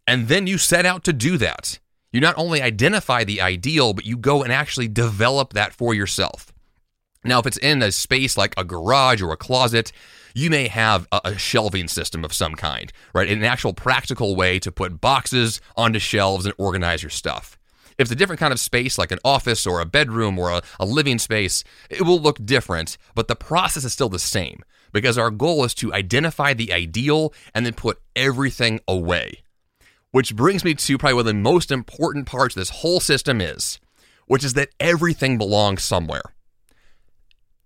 And 0.06 0.28
then 0.28 0.46
you 0.46 0.58
set 0.58 0.84
out 0.86 1.04
to 1.04 1.12
do 1.12 1.36
that. 1.38 1.78
You 2.12 2.20
not 2.20 2.34
only 2.36 2.60
identify 2.60 3.22
the 3.22 3.40
ideal, 3.40 3.92
but 3.92 4.06
you 4.06 4.16
go 4.16 4.42
and 4.42 4.52
actually 4.52 4.88
develop 4.88 5.52
that 5.52 5.72
for 5.72 5.94
yourself. 5.94 6.52
Now, 7.24 7.38
if 7.38 7.46
it's 7.46 7.58
in 7.58 7.82
a 7.82 7.92
space 7.92 8.36
like 8.36 8.54
a 8.56 8.64
garage 8.64 9.22
or 9.22 9.32
a 9.32 9.36
closet, 9.36 9.92
you 10.34 10.50
may 10.50 10.68
have 10.68 11.06
a, 11.12 11.36
shelving 11.38 11.86
system 11.86 12.24
of 12.24 12.32
some 12.32 12.54
kind, 12.54 12.92
right? 13.14 13.28
An 13.28 13.44
actual 13.44 13.74
practical 13.74 14.34
way 14.34 14.58
to 14.60 14.72
put 14.72 15.00
boxes 15.00 15.60
onto 15.76 15.98
shelves 15.98 16.46
and 16.46 16.54
organize 16.58 17.02
your 17.02 17.10
stuff. 17.10 17.58
If 17.98 18.04
it's 18.04 18.12
a 18.12 18.16
different 18.16 18.40
kind 18.40 18.52
of 18.52 18.58
space, 18.58 18.96
like 18.96 19.12
an 19.12 19.18
office 19.24 19.66
or 19.66 19.80
a 19.80 19.86
bedroom 19.86 20.38
or 20.38 20.50
a, 20.50 20.62
a 20.78 20.86
living 20.86 21.18
space, 21.18 21.62
it 21.90 22.02
will 22.02 22.18
look 22.18 22.44
different, 22.44 22.96
but 23.14 23.28
the 23.28 23.36
process 23.36 23.84
is 23.84 23.92
still 23.92 24.08
the 24.08 24.18
same 24.18 24.62
because 24.92 25.18
our 25.18 25.30
goal 25.30 25.64
is 25.64 25.74
to 25.74 25.92
identify 25.92 26.54
the 26.54 26.72
ideal 26.72 27.32
and 27.54 27.64
then 27.64 27.74
put 27.74 28.00
everything 28.16 28.80
away. 28.86 29.42
Which 30.10 30.34
brings 30.34 30.64
me 30.64 30.74
to 30.74 30.98
probably 30.98 31.14
one 31.14 31.20
of 31.20 31.26
the 31.26 31.34
most 31.34 31.70
important 31.70 32.26
parts 32.26 32.54
this 32.54 32.70
whole 32.70 33.00
system 33.00 33.40
is, 33.40 33.78
which 34.26 34.44
is 34.44 34.54
that 34.54 34.70
everything 34.80 35.38
belongs 35.38 35.82
somewhere. 35.82 36.22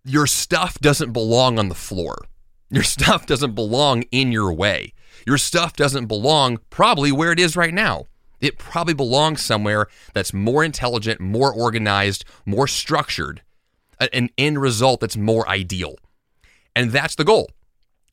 Your 0.04 0.26
stuff 0.26 0.78
doesn't 0.78 1.12
belong 1.12 1.59
on 1.59 1.69
the 1.69 1.75
floor. 1.75 2.26
Your 2.71 2.83
stuff 2.97 3.26
doesn't 3.26 3.54
belong 3.54 4.02
in 4.11 4.33
your 4.33 4.52
way. 4.52 4.93
Your 5.26 5.38
stuff 5.38 5.75
doesn't 5.75 6.07
belong 6.07 6.59
probably 6.69 7.12
where 7.12 7.33
it 7.33 7.40
is 7.40 7.57
right 7.57 7.73
now. 7.73 8.07
It 8.40 8.59
probably 8.59 8.93
belongs 8.93 9.40
somewhere 9.40 9.87
that's 10.12 10.35
more 10.35 10.62
intelligent, 10.62 11.21
more 11.21 11.50
organized, 11.52 12.26
more 12.45 12.69
structured, 12.69 13.43
an 14.12 14.28
end 14.37 14.61
result 14.61 15.00
that's 15.00 15.16
more 15.16 15.49
ideal. 15.49 15.97
And 16.76 16.90
that's 16.90 17.14
the 17.14 17.25
goal. 17.25 17.50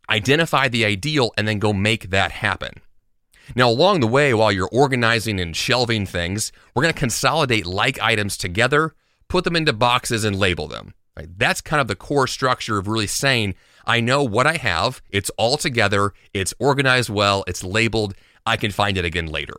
Identify 0.10 0.68
the 0.68 0.86
ideal 0.86 1.32
and 1.38 1.48
then 1.48 1.60
go 1.60 1.74
make 1.74 2.10
that 2.10 2.32
happen. 2.32 2.82
Now, 3.56 3.70
along 3.70 4.00
the 4.00 4.08
way, 4.08 4.34
while 4.34 4.52
you're 4.52 4.70
organizing 4.72 5.40
and 5.40 5.56
shelving 5.56 6.06
things, 6.06 6.52
we're 6.74 6.84
going 6.84 6.94
to 6.94 7.00
consolidate 7.00 7.66
like 7.66 8.00
items 8.00 8.38
together, 8.38 8.94
put 9.28 9.44
them 9.44 9.56
into 9.56 9.74
boxes, 9.74 10.24
and 10.24 10.38
label 10.38 10.68
them. 10.68 10.94
Right? 11.18 11.28
That's 11.38 11.62
kind 11.62 11.82
of 11.82 11.88
the 11.88 11.96
core 11.96 12.28
structure 12.28 12.78
of 12.78 12.88
really 12.88 13.08
saying, 13.08 13.56
I 13.86 14.00
know 14.00 14.24
what 14.24 14.48
I 14.48 14.58
have, 14.58 15.02
it's 15.10 15.32
all 15.32 15.58
together, 15.58 16.14
it's 16.34 16.54
organized 16.60 17.10
well, 17.10 17.44
it's 17.48 17.64
labeled, 17.64 18.14
I 18.46 18.58
can 18.58 18.72
find 18.72 18.98
it 18.98 19.06
again 19.06 19.26
later. 19.26 19.56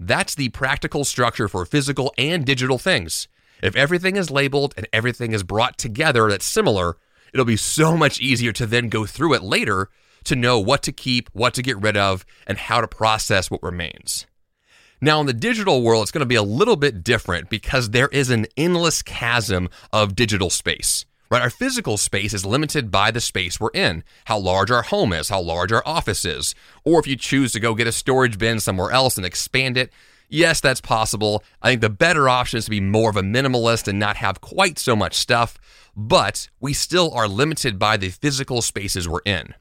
That's 0.00 0.34
the 0.34 0.48
practical 0.48 1.04
structure 1.04 1.48
for 1.48 1.64
physical 1.66 2.12
and 2.16 2.44
digital 2.44 2.78
things. 2.78 3.28
If 3.62 3.76
everything 3.76 4.16
is 4.16 4.30
labeled 4.30 4.74
and 4.76 4.88
everything 4.92 5.32
is 5.32 5.42
brought 5.42 5.76
together 5.76 6.28
that's 6.28 6.44
similar, 6.44 6.96
it'll 7.32 7.46
be 7.46 7.56
so 7.56 7.96
much 7.96 8.20
easier 8.20 8.52
to 8.52 8.66
then 8.66 8.88
go 8.88 9.06
through 9.06 9.34
it 9.34 9.42
later 9.42 9.88
to 10.24 10.36
know 10.36 10.58
what 10.58 10.82
to 10.82 10.92
keep, 10.92 11.28
what 11.32 11.54
to 11.54 11.62
get 11.62 11.80
rid 11.80 11.96
of, 11.96 12.24
and 12.46 12.58
how 12.58 12.80
to 12.80 12.88
process 12.88 13.50
what 13.50 13.62
remains. 13.62 14.26
Now, 15.00 15.20
in 15.20 15.26
the 15.26 15.32
digital 15.32 15.82
world, 15.82 16.02
it's 16.02 16.10
going 16.10 16.20
to 16.20 16.26
be 16.26 16.34
a 16.34 16.42
little 16.42 16.76
bit 16.76 17.04
different 17.04 17.48
because 17.48 17.90
there 17.90 18.08
is 18.08 18.30
an 18.30 18.46
endless 18.56 19.00
chasm 19.00 19.68
of 19.92 20.16
digital 20.16 20.50
space. 20.50 21.06
Right? 21.30 21.42
Our 21.42 21.50
physical 21.50 21.98
space 21.98 22.32
is 22.32 22.46
limited 22.46 22.90
by 22.90 23.10
the 23.10 23.20
space 23.20 23.60
we're 23.60 23.70
in, 23.74 24.02
how 24.24 24.38
large 24.38 24.70
our 24.70 24.82
home 24.82 25.12
is, 25.12 25.28
how 25.28 25.40
large 25.40 25.72
our 25.72 25.82
office 25.86 26.24
is. 26.24 26.54
Or 26.84 26.98
if 26.98 27.06
you 27.06 27.16
choose 27.16 27.52
to 27.52 27.60
go 27.60 27.74
get 27.74 27.86
a 27.86 27.92
storage 27.92 28.38
bin 28.38 28.60
somewhere 28.60 28.90
else 28.90 29.16
and 29.16 29.26
expand 29.26 29.76
it, 29.76 29.92
yes, 30.28 30.60
that's 30.60 30.80
possible. 30.80 31.42
I 31.62 31.70
think 31.70 31.80
the 31.80 31.90
better 31.90 32.28
option 32.28 32.58
is 32.58 32.64
to 32.64 32.70
be 32.70 32.80
more 32.80 33.10
of 33.10 33.16
a 33.16 33.22
minimalist 33.22 33.88
and 33.88 33.98
not 33.98 34.16
have 34.16 34.40
quite 34.40 34.78
so 34.78 34.94
much 34.94 35.14
stuff, 35.14 35.58
but 35.96 36.48
we 36.60 36.72
still 36.72 37.12
are 37.12 37.28
limited 37.28 37.78
by 37.78 37.96
the 37.96 38.10
physical 38.10 38.62
spaces 38.62 39.08
we're 39.08 39.20
in. 39.24 39.54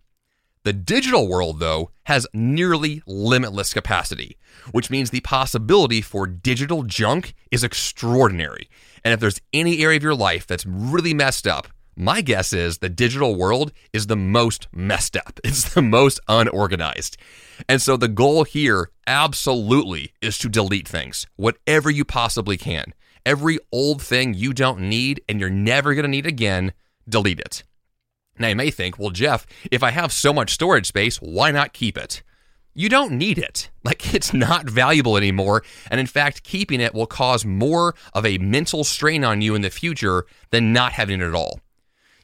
The 0.64 0.74
digital 0.74 1.30
world, 1.30 1.60
though, 1.60 1.92
has 2.04 2.28
nearly 2.34 3.02
limitless 3.08 3.74
capacity, 3.74 4.38
which 4.72 4.90
means 4.90 5.10
the 5.10 5.22
possibility 5.22 6.02
for 6.02 6.28
digital 6.28 6.84
junk 6.84 7.34
is 7.52 7.64
extraordinary. 7.64 8.70
And 9.04 9.14
if 9.14 9.22
there's 9.22 9.40
any 9.54 9.82
area 9.82 9.96
of 9.96 10.04
your 10.04 10.14
life 10.14 10.46
that's 10.46 10.66
really 10.66 11.14
messed 11.14 11.48
up, 11.48 11.70
my 11.98 12.22
guess 12.22 12.54
is 12.54 12.78
the 12.78 12.90
digital 12.90 13.36
world 13.36 13.72
is 13.92 14.06
the 14.06 14.16
most 14.16 14.68
messed 14.72 15.18
up. 15.18 15.40
It's 15.48 15.74
the 15.74 15.82
most 15.82 16.20
unorganized. 16.28 17.18
And 17.68 17.82
so 17.82 17.98
the 17.98 18.08
goal 18.08 18.44
here 18.44 18.92
absolutely 19.08 20.14
is 20.22 20.38
to 20.40 20.50
delete 20.50 20.88
things, 20.88 21.26
whatever 21.38 21.90
you 21.90 22.06
possibly 22.06 22.58
can. 22.58 22.94
Every 23.26 23.58
old 23.72 24.02
thing 24.02 24.36
you 24.36 24.54
don't 24.54 24.82
need 24.82 25.22
and 25.28 25.40
you're 25.40 25.50
never 25.50 25.96
going 25.96 26.04
to 26.04 26.10
need 26.10 26.28
again, 26.28 26.74
delete 27.10 27.40
it. 27.40 27.64
Now, 28.38 28.50
you 28.50 28.56
may 28.56 28.70
think, 28.70 29.00
well, 29.00 29.10
Jeff, 29.10 29.48
if 29.72 29.82
I 29.82 29.90
have 29.90 30.12
so 30.12 30.32
much 30.32 30.54
storage 30.54 30.86
space, 30.86 31.18
why 31.18 31.50
not 31.50 31.74
keep 31.74 31.98
it? 31.98 32.22
You 32.76 32.90
don't 32.90 33.14
need 33.14 33.40
it. 33.40 33.70
Like, 33.88 34.14
it's 34.14 34.34
not 34.34 34.70
valuable 34.70 35.16
anymore. 35.16 35.64
And 35.90 35.98
in 35.98 36.08
fact, 36.08 36.44
keeping 36.44 36.82
it 36.82 36.94
will 36.94 37.06
cause 37.06 37.46
more 37.46 37.96
of 38.14 38.26
a 38.26 38.38
mental 38.38 38.84
strain 38.84 39.24
on 39.24 39.40
you 39.40 39.56
in 39.56 39.62
the 39.62 39.70
future 39.70 40.26
than 40.52 40.74
not 40.74 40.92
having 40.92 41.22
it 41.22 41.26
at 41.26 41.34
all. 41.34 41.62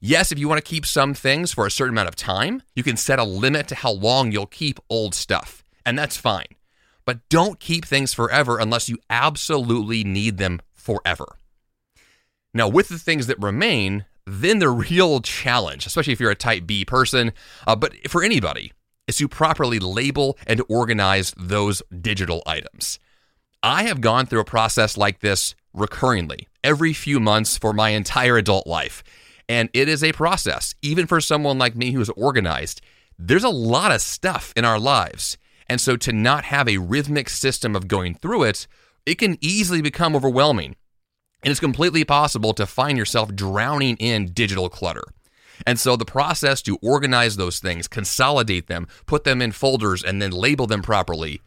Yes, 0.05 0.33
if 0.33 0.37
you 0.37 0.49
want 0.49 0.57
to 0.57 0.69
keep 0.69 0.85
some 0.85 1.13
things 1.13 1.53
for 1.53 1.65
a 1.65 1.71
certain 1.71 1.93
amount 1.93 2.09
of 2.09 2.17
time, 2.17 2.61
you 2.75 2.83
can 2.83 2.97
set 2.97 3.19
a 3.19 3.23
limit 3.23 3.69
to 3.69 3.75
how 3.75 3.91
long 3.91 4.33
you'll 4.33 4.45
keep 4.45 4.81
old 4.89 5.15
stuff, 5.15 5.63
and 5.85 5.97
that's 5.97 6.17
fine. 6.17 6.57
But 7.05 7.19
don't 7.29 7.57
keep 7.57 7.85
things 7.85 8.13
forever 8.13 8.59
unless 8.59 8.89
you 8.89 8.97
absolutely 9.09 10.03
need 10.03 10.39
them 10.39 10.59
forever. 10.73 11.37
Now, 12.53 12.67
with 12.67 12.89
the 12.89 12.99
things 12.99 13.27
that 13.27 13.41
remain, 13.41 14.03
then 14.25 14.59
the 14.59 14.67
real 14.91 15.21
challenge, 15.21 15.85
especially 15.85 16.11
if 16.11 16.19
you're 16.19 16.31
a 16.31 16.35
type 16.35 16.67
B 16.67 16.83
person, 16.83 17.31
uh, 17.65 17.77
but 17.77 17.93
for 18.09 18.25
anybody, 18.25 18.73
is 19.07 19.15
to 19.15 19.29
properly 19.29 19.79
label 19.79 20.37
and 20.45 20.61
organize 20.67 21.33
those 21.37 21.81
digital 22.01 22.43
items. 22.45 22.99
I 23.63 23.83
have 23.83 24.01
gone 24.01 24.25
through 24.25 24.41
a 24.41 24.43
process 24.43 24.97
like 24.97 25.21
this 25.21 25.55
recurringly 25.73 26.47
every 26.61 26.91
few 26.91 27.21
months 27.21 27.57
for 27.57 27.71
my 27.71 27.91
entire 27.91 28.35
adult 28.35 28.67
life. 28.67 29.01
And 29.49 29.69
it 29.73 29.89
is 29.89 30.03
a 30.03 30.13
process, 30.13 30.73
even 30.81 31.07
for 31.07 31.19
someone 31.21 31.57
like 31.57 31.75
me 31.75 31.91
who's 31.91 32.09
organized. 32.09 32.81
There's 33.19 33.43
a 33.43 33.49
lot 33.49 33.91
of 33.91 34.01
stuff 34.01 34.53
in 34.55 34.65
our 34.65 34.79
lives. 34.79 35.37
And 35.67 35.79
so 35.79 35.95
to 35.97 36.11
not 36.11 36.45
have 36.45 36.67
a 36.67 36.77
rhythmic 36.77 37.29
system 37.29 37.75
of 37.75 37.87
going 37.87 38.15
through 38.15 38.43
it, 38.43 38.67
it 39.05 39.15
can 39.15 39.37
easily 39.41 39.81
become 39.81 40.15
overwhelming. 40.15 40.75
And 41.43 41.51
it's 41.51 41.59
completely 41.59 42.05
possible 42.05 42.53
to 42.53 42.65
find 42.65 42.97
yourself 42.97 43.35
drowning 43.35 43.97
in 43.97 44.31
digital 44.31 44.69
clutter. 44.69 45.03
And 45.67 45.79
so 45.79 45.95
the 45.95 46.05
process 46.05 46.61
to 46.63 46.77
organize 46.81 47.35
those 47.35 47.59
things, 47.59 47.87
consolidate 47.87 48.67
them, 48.67 48.87
put 49.05 49.23
them 49.23 49.41
in 49.41 49.51
folders, 49.51 50.03
and 50.03 50.21
then 50.21 50.31
label 50.31 50.67
them 50.67 50.81
properly, 50.81 51.41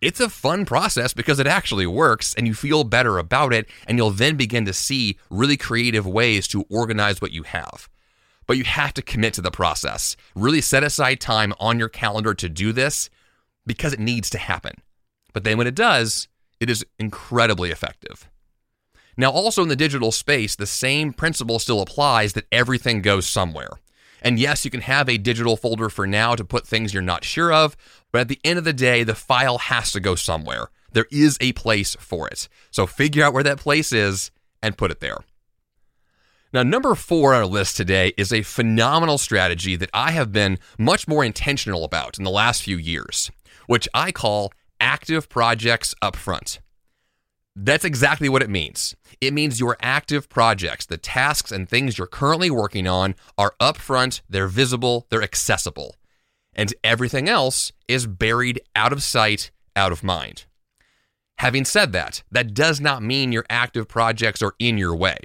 it's 0.00 0.20
a 0.20 0.30
fun 0.30 0.64
process 0.64 1.12
because 1.12 1.38
it 1.38 1.46
actually 1.46 1.86
works 1.86 2.34
and 2.34 2.46
you 2.46 2.54
feel 2.54 2.84
better 2.84 3.18
about 3.18 3.52
it. 3.52 3.68
And 3.86 3.98
you'll 3.98 4.10
then 4.10 4.36
begin 4.36 4.64
to 4.64 4.72
see 4.72 5.18
really 5.30 5.56
creative 5.56 6.06
ways 6.06 6.48
to 6.48 6.64
organize 6.70 7.20
what 7.20 7.32
you 7.32 7.42
have. 7.42 7.88
But 8.46 8.56
you 8.56 8.64
have 8.64 8.94
to 8.94 9.02
commit 9.02 9.34
to 9.34 9.42
the 9.42 9.50
process. 9.50 10.16
Really 10.34 10.60
set 10.60 10.82
aside 10.82 11.20
time 11.20 11.52
on 11.60 11.78
your 11.78 11.88
calendar 11.88 12.34
to 12.34 12.48
do 12.48 12.72
this 12.72 13.10
because 13.66 13.92
it 13.92 14.00
needs 14.00 14.30
to 14.30 14.38
happen. 14.38 14.74
But 15.32 15.44
then 15.44 15.58
when 15.58 15.66
it 15.66 15.74
does, 15.74 16.28
it 16.58 16.68
is 16.70 16.84
incredibly 16.98 17.70
effective. 17.70 18.28
Now, 19.16 19.30
also 19.30 19.62
in 19.62 19.68
the 19.68 19.76
digital 19.76 20.12
space, 20.12 20.56
the 20.56 20.66
same 20.66 21.12
principle 21.12 21.58
still 21.58 21.82
applies 21.82 22.32
that 22.32 22.46
everything 22.50 23.02
goes 23.02 23.28
somewhere. 23.28 23.68
And 24.22 24.38
yes, 24.38 24.64
you 24.64 24.70
can 24.70 24.82
have 24.82 25.08
a 25.08 25.18
digital 25.18 25.56
folder 25.56 25.88
for 25.88 26.06
now 26.06 26.34
to 26.34 26.44
put 26.44 26.66
things 26.66 26.92
you're 26.92 27.02
not 27.02 27.24
sure 27.24 27.52
of, 27.52 27.76
but 28.12 28.22
at 28.22 28.28
the 28.28 28.40
end 28.44 28.58
of 28.58 28.64
the 28.64 28.72
day, 28.72 29.04
the 29.04 29.14
file 29.14 29.58
has 29.58 29.92
to 29.92 30.00
go 30.00 30.14
somewhere. 30.14 30.68
There 30.92 31.06
is 31.10 31.36
a 31.40 31.52
place 31.52 31.96
for 32.00 32.28
it. 32.28 32.48
So 32.70 32.86
figure 32.86 33.24
out 33.24 33.32
where 33.32 33.44
that 33.44 33.58
place 33.58 33.92
is 33.92 34.30
and 34.62 34.76
put 34.76 34.90
it 34.90 35.00
there. 35.00 35.18
Now, 36.52 36.64
number 36.64 36.96
four 36.96 37.32
on 37.32 37.40
our 37.40 37.46
list 37.46 37.76
today 37.76 38.12
is 38.16 38.32
a 38.32 38.42
phenomenal 38.42 39.18
strategy 39.18 39.76
that 39.76 39.90
I 39.94 40.10
have 40.10 40.32
been 40.32 40.58
much 40.78 41.06
more 41.06 41.24
intentional 41.24 41.84
about 41.84 42.18
in 42.18 42.24
the 42.24 42.30
last 42.30 42.62
few 42.62 42.76
years, 42.76 43.30
which 43.68 43.88
I 43.94 44.10
call 44.10 44.52
active 44.80 45.28
projects 45.28 45.94
upfront. 46.02 46.58
That's 47.54 47.84
exactly 47.84 48.28
what 48.28 48.42
it 48.42 48.50
means. 48.50 48.96
It 49.20 49.32
means 49.32 49.60
your 49.60 49.76
active 49.80 50.28
projects, 50.28 50.86
the 50.86 50.96
tasks 50.96 51.52
and 51.52 51.68
things 51.68 51.98
you're 51.98 52.06
currently 52.08 52.50
working 52.50 52.88
on, 52.88 53.14
are 53.38 53.54
upfront, 53.60 54.20
they're 54.28 54.48
visible, 54.48 55.06
they're 55.08 55.22
accessible. 55.22 55.96
And 56.60 56.74
everything 56.84 57.26
else 57.26 57.72
is 57.88 58.06
buried 58.06 58.60
out 58.76 58.92
of 58.92 59.02
sight, 59.02 59.50
out 59.74 59.92
of 59.92 60.04
mind. 60.04 60.44
Having 61.38 61.64
said 61.64 61.92
that, 61.92 62.22
that 62.30 62.52
does 62.52 62.82
not 62.82 63.02
mean 63.02 63.32
your 63.32 63.46
active 63.48 63.88
projects 63.88 64.42
are 64.42 64.52
in 64.58 64.76
your 64.76 64.94
way. 64.94 65.16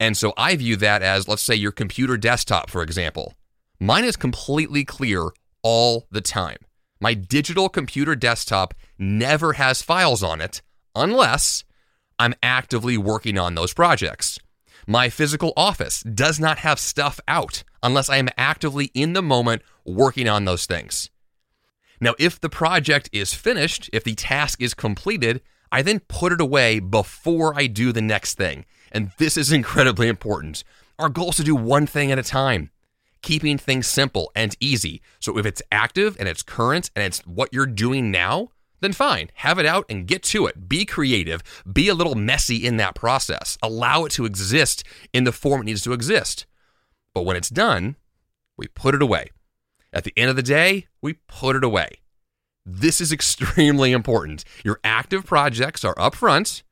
And 0.00 0.16
so 0.16 0.32
I 0.38 0.56
view 0.56 0.76
that 0.76 1.02
as, 1.02 1.28
let's 1.28 1.42
say, 1.42 1.54
your 1.54 1.70
computer 1.70 2.16
desktop, 2.16 2.70
for 2.70 2.82
example. 2.82 3.34
Mine 3.78 4.06
is 4.06 4.16
completely 4.16 4.86
clear 4.86 5.28
all 5.62 6.06
the 6.10 6.22
time. 6.22 6.56
My 6.98 7.12
digital 7.12 7.68
computer 7.68 8.16
desktop 8.16 8.72
never 8.98 9.52
has 9.52 9.82
files 9.82 10.22
on 10.22 10.40
it 10.40 10.62
unless 10.94 11.62
I'm 12.18 12.32
actively 12.42 12.96
working 12.96 13.36
on 13.36 13.54
those 13.54 13.74
projects. 13.74 14.38
My 14.86 15.10
physical 15.10 15.52
office 15.58 16.02
does 16.02 16.40
not 16.40 16.60
have 16.60 16.78
stuff 16.78 17.20
out 17.28 17.64
unless 17.82 18.08
I 18.08 18.16
am 18.16 18.30
actively 18.38 18.86
in 18.94 19.12
the 19.12 19.20
moment 19.22 19.60
working 19.84 20.28
on 20.28 20.44
those 20.44 20.66
things. 20.66 21.10
Now, 22.00 22.14
if 22.18 22.40
the 22.40 22.48
project 22.48 23.10
is 23.12 23.34
finished, 23.34 23.90
if 23.92 24.04
the 24.04 24.14
task 24.14 24.62
is 24.62 24.72
completed, 24.74 25.42
I 25.70 25.82
then 25.82 26.00
put 26.00 26.32
it 26.32 26.40
away 26.40 26.80
before 26.80 27.56
I 27.56 27.66
do 27.66 27.92
the 27.92 28.00
next 28.00 28.34
thing. 28.34 28.64
And 28.90 29.12
this 29.18 29.36
is 29.36 29.52
incredibly 29.60 30.08
important. 30.08 30.64
Our 30.98 31.08
goal 31.08 31.30
is 31.30 31.36
to 31.36 31.44
do 31.44 31.54
one 31.54 31.86
thing 31.86 32.10
at 32.10 32.18
a 32.18 32.22
time, 32.22 32.70
keeping 33.22 33.58
things 33.58 33.86
simple 33.86 34.32
and 34.34 34.56
easy. 34.60 35.02
So 35.18 35.38
if 35.38 35.46
it's 35.46 35.62
active 35.70 36.16
and 36.18 36.28
it's 36.28 36.42
current 36.42 36.90
and 36.96 37.04
it's 37.04 37.20
what 37.26 37.52
you're 37.52 37.66
doing 37.66 38.10
now, 38.10 38.50
then 38.80 38.92
fine, 38.94 39.30
have 39.34 39.58
it 39.58 39.66
out 39.66 39.84
and 39.90 40.06
get 40.06 40.22
to 40.24 40.46
it. 40.46 40.68
Be 40.68 40.84
creative, 40.86 41.42
be 41.70 41.88
a 41.88 41.94
little 41.94 42.14
messy 42.14 42.66
in 42.66 42.78
that 42.78 42.94
process, 42.94 43.58
allow 43.62 44.04
it 44.06 44.12
to 44.12 44.24
exist 44.24 44.84
in 45.12 45.24
the 45.24 45.32
form 45.32 45.62
it 45.62 45.64
needs 45.64 45.82
to 45.82 45.92
exist. 45.92 46.46
But 47.14 47.22
when 47.22 47.36
it's 47.36 47.50
done, 47.50 47.96
we 48.56 48.68
put 48.68 48.94
it 48.94 49.02
away. 49.02 49.30
At 49.92 50.04
the 50.04 50.12
end 50.16 50.30
of 50.30 50.36
the 50.36 50.42
day, 50.42 50.86
we 51.02 51.14
put 51.26 51.56
it 51.56 51.64
away. 51.64 51.98
This 52.64 53.00
is 53.00 53.12
extremely 53.12 53.92
important. 53.92 54.44
Your 54.64 54.80
active 54.84 55.26
projects 55.26 55.84
are 55.84 55.98
up 55.98 56.14
front, 56.14 56.62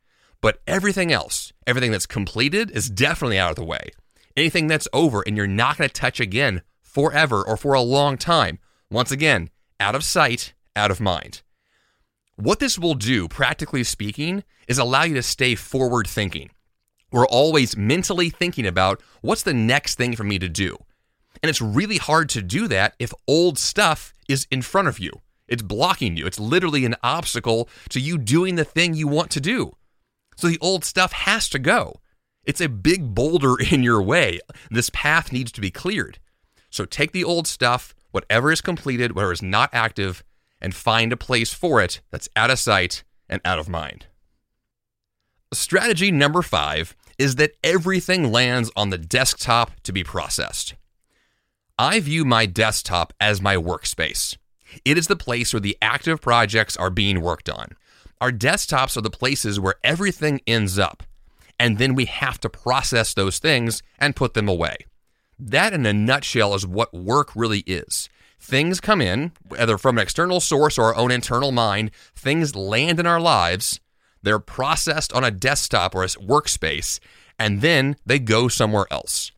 but 0.40 0.60
everything 0.66 1.12
else, 1.12 1.52
everything 1.66 1.90
that's 1.90 2.06
completed, 2.06 2.70
is 2.70 2.90
definitely 2.90 3.38
out 3.38 3.50
of 3.50 3.56
the 3.56 3.64
way. 3.64 3.90
Anything 4.36 4.68
that's 4.68 4.88
over 4.92 5.22
and 5.26 5.36
you're 5.36 5.48
not 5.48 5.78
going 5.78 5.88
to 5.88 5.92
touch 5.92 6.20
again 6.20 6.62
forever 6.82 7.42
or 7.42 7.56
for 7.56 7.74
a 7.74 7.80
long 7.80 8.16
time, 8.16 8.58
once 8.90 9.10
again, 9.10 9.50
out 9.80 9.94
of 9.94 10.04
sight, 10.04 10.54
out 10.76 10.90
of 10.90 11.00
mind. 11.00 11.42
What 12.36 12.60
this 12.60 12.78
will 12.78 12.94
do, 12.94 13.26
practically 13.26 13.82
speaking, 13.82 14.44
is 14.68 14.78
allow 14.78 15.02
you 15.02 15.14
to 15.14 15.22
stay 15.24 15.56
forward 15.56 16.06
thinking. 16.06 16.50
We're 17.10 17.26
always 17.26 17.76
mentally 17.76 18.30
thinking 18.30 18.66
about 18.66 19.02
what's 19.22 19.42
the 19.42 19.54
next 19.54 19.96
thing 19.96 20.14
for 20.14 20.24
me 20.24 20.38
to 20.38 20.48
do. 20.48 20.76
And 21.42 21.50
it's 21.50 21.60
really 21.60 21.98
hard 21.98 22.28
to 22.30 22.42
do 22.42 22.68
that 22.68 22.94
if 22.98 23.12
old 23.26 23.58
stuff 23.58 24.12
is 24.28 24.46
in 24.50 24.62
front 24.62 24.88
of 24.88 24.98
you. 24.98 25.12
It's 25.46 25.62
blocking 25.62 26.16
you. 26.16 26.26
It's 26.26 26.38
literally 26.38 26.84
an 26.84 26.96
obstacle 27.02 27.68
to 27.88 28.00
you 28.00 28.18
doing 28.18 28.56
the 28.56 28.64
thing 28.64 28.94
you 28.94 29.08
want 29.08 29.30
to 29.30 29.40
do. 29.40 29.72
So 30.36 30.48
the 30.48 30.58
old 30.60 30.84
stuff 30.84 31.12
has 31.12 31.48
to 31.50 31.58
go. 31.58 32.00
It's 32.44 32.60
a 32.60 32.68
big 32.68 33.14
boulder 33.14 33.56
in 33.72 33.82
your 33.82 34.02
way. 34.02 34.40
This 34.70 34.90
path 34.90 35.32
needs 35.32 35.52
to 35.52 35.60
be 35.60 35.70
cleared. 35.70 36.18
So 36.70 36.84
take 36.84 37.12
the 37.12 37.24
old 37.24 37.46
stuff, 37.46 37.94
whatever 38.10 38.52
is 38.52 38.60
completed, 38.60 39.14
whatever 39.14 39.32
is 39.32 39.42
not 39.42 39.70
active, 39.72 40.22
and 40.60 40.74
find 40.74 41.12
a 41.12 41.16
place 41.16 41.52
for 41.52 41.80
it 41.80 42.00
that's 42.10 42.28
out 42.36 42.50
of 42.50 42.58
sight 42.58 43.04
and 43.28 43.40
out 43.44 43.58
of 43.58 43.68
mind. 43.68 44.06
Strategy 45.52 46.10
number 46.10 46.42
five 46.42 46.94
is 47.18 47.36
that 47.36 47.52
everything 47.64 48.30
lands 48.30 48.70
on 48.76 48.90
the 48.90 48.98
desktop 48.98 49.80
to 49.82 49.92
be 49.92 50.04
processed. 50.04 50.74
I 51.80 52.00
view 52.00 52.24
my 52.24 52.44
desktop 52.46 53.12
as 53.20 53.40
my 53.40 53.54
workspace. 53.54 54.36
It 54.84 54.98
is 54.98 55.06
the 55.06 55.14
place 55.14 55.52
where 55.52 55.60
the 55.60 55.78
active 55.80 56.20
projects 56.20 56.76
are 56.76 56.90
being 56.90 57.20
worked 57.20 57.48
on. 57.48 57.76
Our 58.20 58.32
desktops 58.32 58.96
are 58.96 59.00
the 59.00 59.10
places 59.10 59.60
where 59.60 59.76
everything 59.84 60.40
ends 60.44 60.76
up, 60.76 61.04
and 61.56 61.78
then 61.78 61.94
we 61.94 62.06
have 62.06 62.40
to 62.40 62.50
process 62.50 63.14
those 63.14 63.38
things 63.38 63.80
and 63.96 64.16
put 64.16 64.34
them 64.34 64.48
away. 64.48 64.78
That, 65.38 65.72
in 65.72 65.86
a 65.86 65.92
nutshell, 65.92 66.52
is 66.54 66.66
what 66.66 66.92
work 66.92 67.30
really 67.36 67.60
is. 67.60 68.08
Things 68.40 68.80
come 68.80 69.00
in, 69.00 69.30
whether 69.46 69.78
from 69.78 69.98
an 69.98 70.02
external 70.02 70.40
source 70.40 70.78
or 70.78 70.86
our 70.86 70.96
own 70.96 71.12
internal 71.12 71.52
mind, 71.52 71.92
things 72.16 72.56
land 72.56 72.98
in 72.98 73.06
our 73.06 73.20
lives, 73.20 73.78
they're 74.20 74.40
processed 74.40 75.12
on 75.12 75.22
a 75.22 75.30
desktop 75.30 75.94
or 75.94 76.02
a 76.02 76.08
workspace, 76.08 76.98
and 77.38 77.60
then 77.60 77.94
they 78.04 78.18
go 78.18 78.48
somewhere 78.48 78.86
else. 78.90 79.30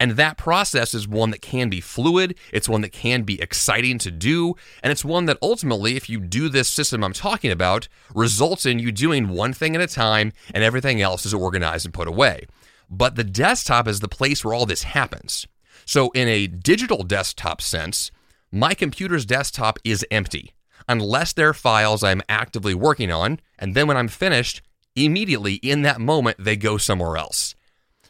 And 0.00 0.12
that 0.12 0.38
process 0.38 0.94
is 0.94 1.06
one 1.06 1.30
that 1.30 1.42
can 1.42 1.68
be 1.68 1.82
fluid, 1.82 2.36
it's 2.52 2.70
one 2.70 2.80
that 2.80 2.92
can 2.92 3.22
be 3.22 3.40
exciting 3.40 3.98
to 3.98 4.10
do, 4.10 4.54
and 4.82 4.90
it's 4.90 5.04
one 5.04 5.26
that 5.26 5.36
ultimately, 5.42 5.94
if 5.94 6.08
you 6.08 6.18
do 6.18 6.48
this 6.48 6.68
system 6.68 7.04
I'm 7.04 7.12
talking 7.12 7.50
about, 7.50 7.86
results 8.14 8.64
in 8.64 8.78
you 8.78 8.90
doing 8.92 9.28
one 9.28 9.52
thing 9.52 9.76
at 9.76 9.82
a 9.82 9.86
time 9.86 10.32
and 10.54 10.64
everything 10.64 11.02
else 11.02 11.26
is 11.26 11.34
organized 11.34 11.84
and 11.84 11.92
put 11.92 12.08
away. 12.08 12.46
But 12.88 13.14
the 13.14 13.24
desktop 13.24 13.86
is 13.86 14.00
the 14.00 14.08
place 14.08 14.42
where 14.42 14.54
all 14.54 14.66
this 14.66 14.82
happens. 14.84 15.46
So, 15.84 16.10
in 16.12 16.28
a 16.28 16.46
digital 16.46 17.02
desktop 17.04 17.60
sense, 17.60 18.10
my 18.50 18.74
computer's 18.74 19.26
desktop 19.26 19.78
is 19.84 20.04
empty 20.10 20.54
unless 20.88 21.32
there 21.32 21.50
are 21.50 21.54
files 21.54 22.02
I'm 22.02 22.22
actively 22.28 22.74
working 22.74 23.12
on, 23.12 23.38
and 23.58 23.76
then 23.76 23.86
when 23.86 23.96
I'm 23.96 24.08
finished, 24.08 24.62
immediately 24.96 25.54
in 25.54 25.82
that 25.82 26.00
moment, 26.00 26.38
they 26.40 26.56
go 26.56 26.78
somewhere 26.78 27.16
else. 27.16 27.54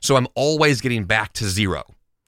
So 0.01 0.17
I'm 0.17 0.29
always 0.35 0.81
getting 0.81 1.05
back 1.05 1.33
to 1.35 1.49
zero. 1.49 1.85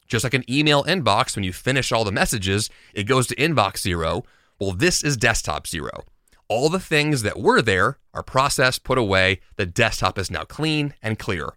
Just 0.07 0.25
like 0.25 0.35
an 0.35 0.45
email 0.51 0.85
inbox, 0.85 1.35
when 1.35 1.45
you 1.45 1.53
finish 1.53 1.91
all 1.91 2.05
the 2.05 2.13
messages, 2.13 2.69
it 2.93 3.05
goes 3.05 3.27
to 3.29 3.37
inbox 3.37 3.79
zero. 3.79 4.25
Well, 4.61 4.73
this 4.73 5.03
is 5.03 5.17
desktop 5.17 5.67
zero. 5.67 6.05
All 6.49 6.69
the 6.69 6.79
things 6.79 7.23
that 7.23 7.41
were 7.41 7.63
there 7.63 7.99
are 8.13 8.23
processed, 8.23 8.85
put 8.85 8.99
away. 8.99 9.41
The 9.57 9.65
desktop 9.65 10.19
is 10.19 10.31
now 10.31 10.45
clean 10.45 10.93
and 11.03 11.19
clear. 11.19 11.55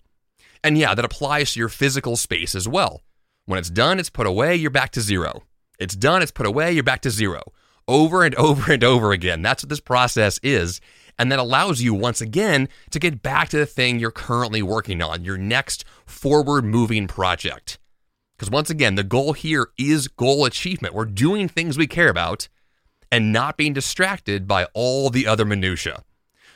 And 0.64 0.78
yeah, 0.78 0.96
that 0.96 1.04
applies 1.06 1.52
to 1.52 1.60
your 1.60 1.70
physical 1.70 2.16
space 2.16 2.56
as 2.56 2.68
well. 2.68 3.02
When 3.46 3.60
it's 3.60 3.70
done, 3.70 4.00
it's 4.00 4.10
put 4.10 4.26
away, 4.26 4.56
you're 4.56 4.72
back 4.72 4.92
to 4.92 5.02
zero. 5.02 5.44
It's 5.78 5.96
done, 5.96 6.22
it's 6.22 6.32
put 6.32 6.46
away, 6.46 6.72
you're 6.72 6.82
back 6.82 7.02
to 7.02 7.12
zero. 7.12 7.42
Over 7.88 8.24
and 8.24 8.34
over 8.40 8.72
and 8.72 8.84
over 8.84 9.12
again. 9.12 9.42
That's 9.42 9.64
what 9.64 9.70
this 9.70 9.82
process 9.82 10.40
is. 10.42 10.80
And 11.18 11.32
that 11.32 11.40
allows 11.40 11.82
you 11.82 11.94
once 11.94 12.20
again 12.20 12.68
to 12.92 13.00
get 13.00 13.24
back 13.24 13.50
to 13.50 13.58
the 13.58 13.66
thing 13.66 14.00
you're 14.00 14.12
currently 14.12 14.62
working 14.62 15.02
on, 15.02 15.24
your 15.24 15.38
next 15.38 15.86
forward 16.06 16.66
moving 16.66 17.08
project. 17.08 17.80
Because 18.36 18.52
once 18.52 18.70
again, 18.70 18.96
the 18.96 19.04
goal 19.04 19.34
here 19.34 19.70
is 19.78 20.10
goal 20.10 20.44
achievement. 20.46 20.94
We're 20.94 21.06
doing 21.06 21.48
things 21.48 21.78
we 21.78 21.88
care 21.88 22.10
about 22.10 22.50
and 23.12 23.32
not 23.32 23.56
being 23.56 23.72
distracted 23.72 24.46
by 24.46 24.66
all 24.74 25.10
the 25.10 25.26
other 25.26 25.46
minutiae. 25.46 26.04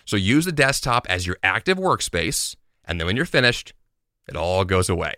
So 0.03 0.17
use 0.17 0.45
the 0.45 0.51
desktop 0.51 1.07
as 1.09 1.25
your 1.25 1.37
active 1.41 1.77
workspace, 1.77 2.55
and 2.83 2.99
then 2.99 3.05
when 3.07 3.15
you're 3.15 3.25
finished, 3.25 3.73
it 4.27 4.35
all 4.35 4.65
goes 4.65 4.89
away. 4.89 5.13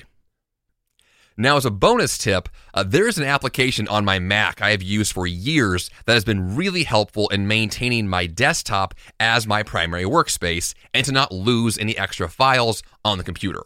Now, 1.42 1.58
as 1.58 1.66
a 1.66 1.72
bonus 1.72 2.20
tip, 2.20 2.50
uh, 2.76 2.84
there 2.84 3.08
is 3.08 3.18
an 3.18 3.24
application 3.24 3.88
on 3.88 4.06
my 4.06 4.20
Mac 4.20 4.62
I 4.62 4.70
have 4.70 4.84
used 4.84 5.12
for 5.12 5.26
years 5.26 5.90
that 6.06 6.14
has 6.14 6.24
been 6.24 6.56
really 6.56 6.84
helpful 6.84 7.30
in 7.30 7.48
maintaining 7.48 8.08
my 8.08 8.28
desktop 8.28 8.94
as 9.20 9.48
my 9.48 9.64
primary 9.64 10.04
workspace 10.04 10.76
and 10.94 11.04
to 11.04 11.12
not 11.12 11.32
lose 11.32 11.80
any 11.80 11.98
extra 11.98 12.30
files 12.30 12.84
on 13.04 13.18
the 13.18 13.24
computer. 13.24 13.64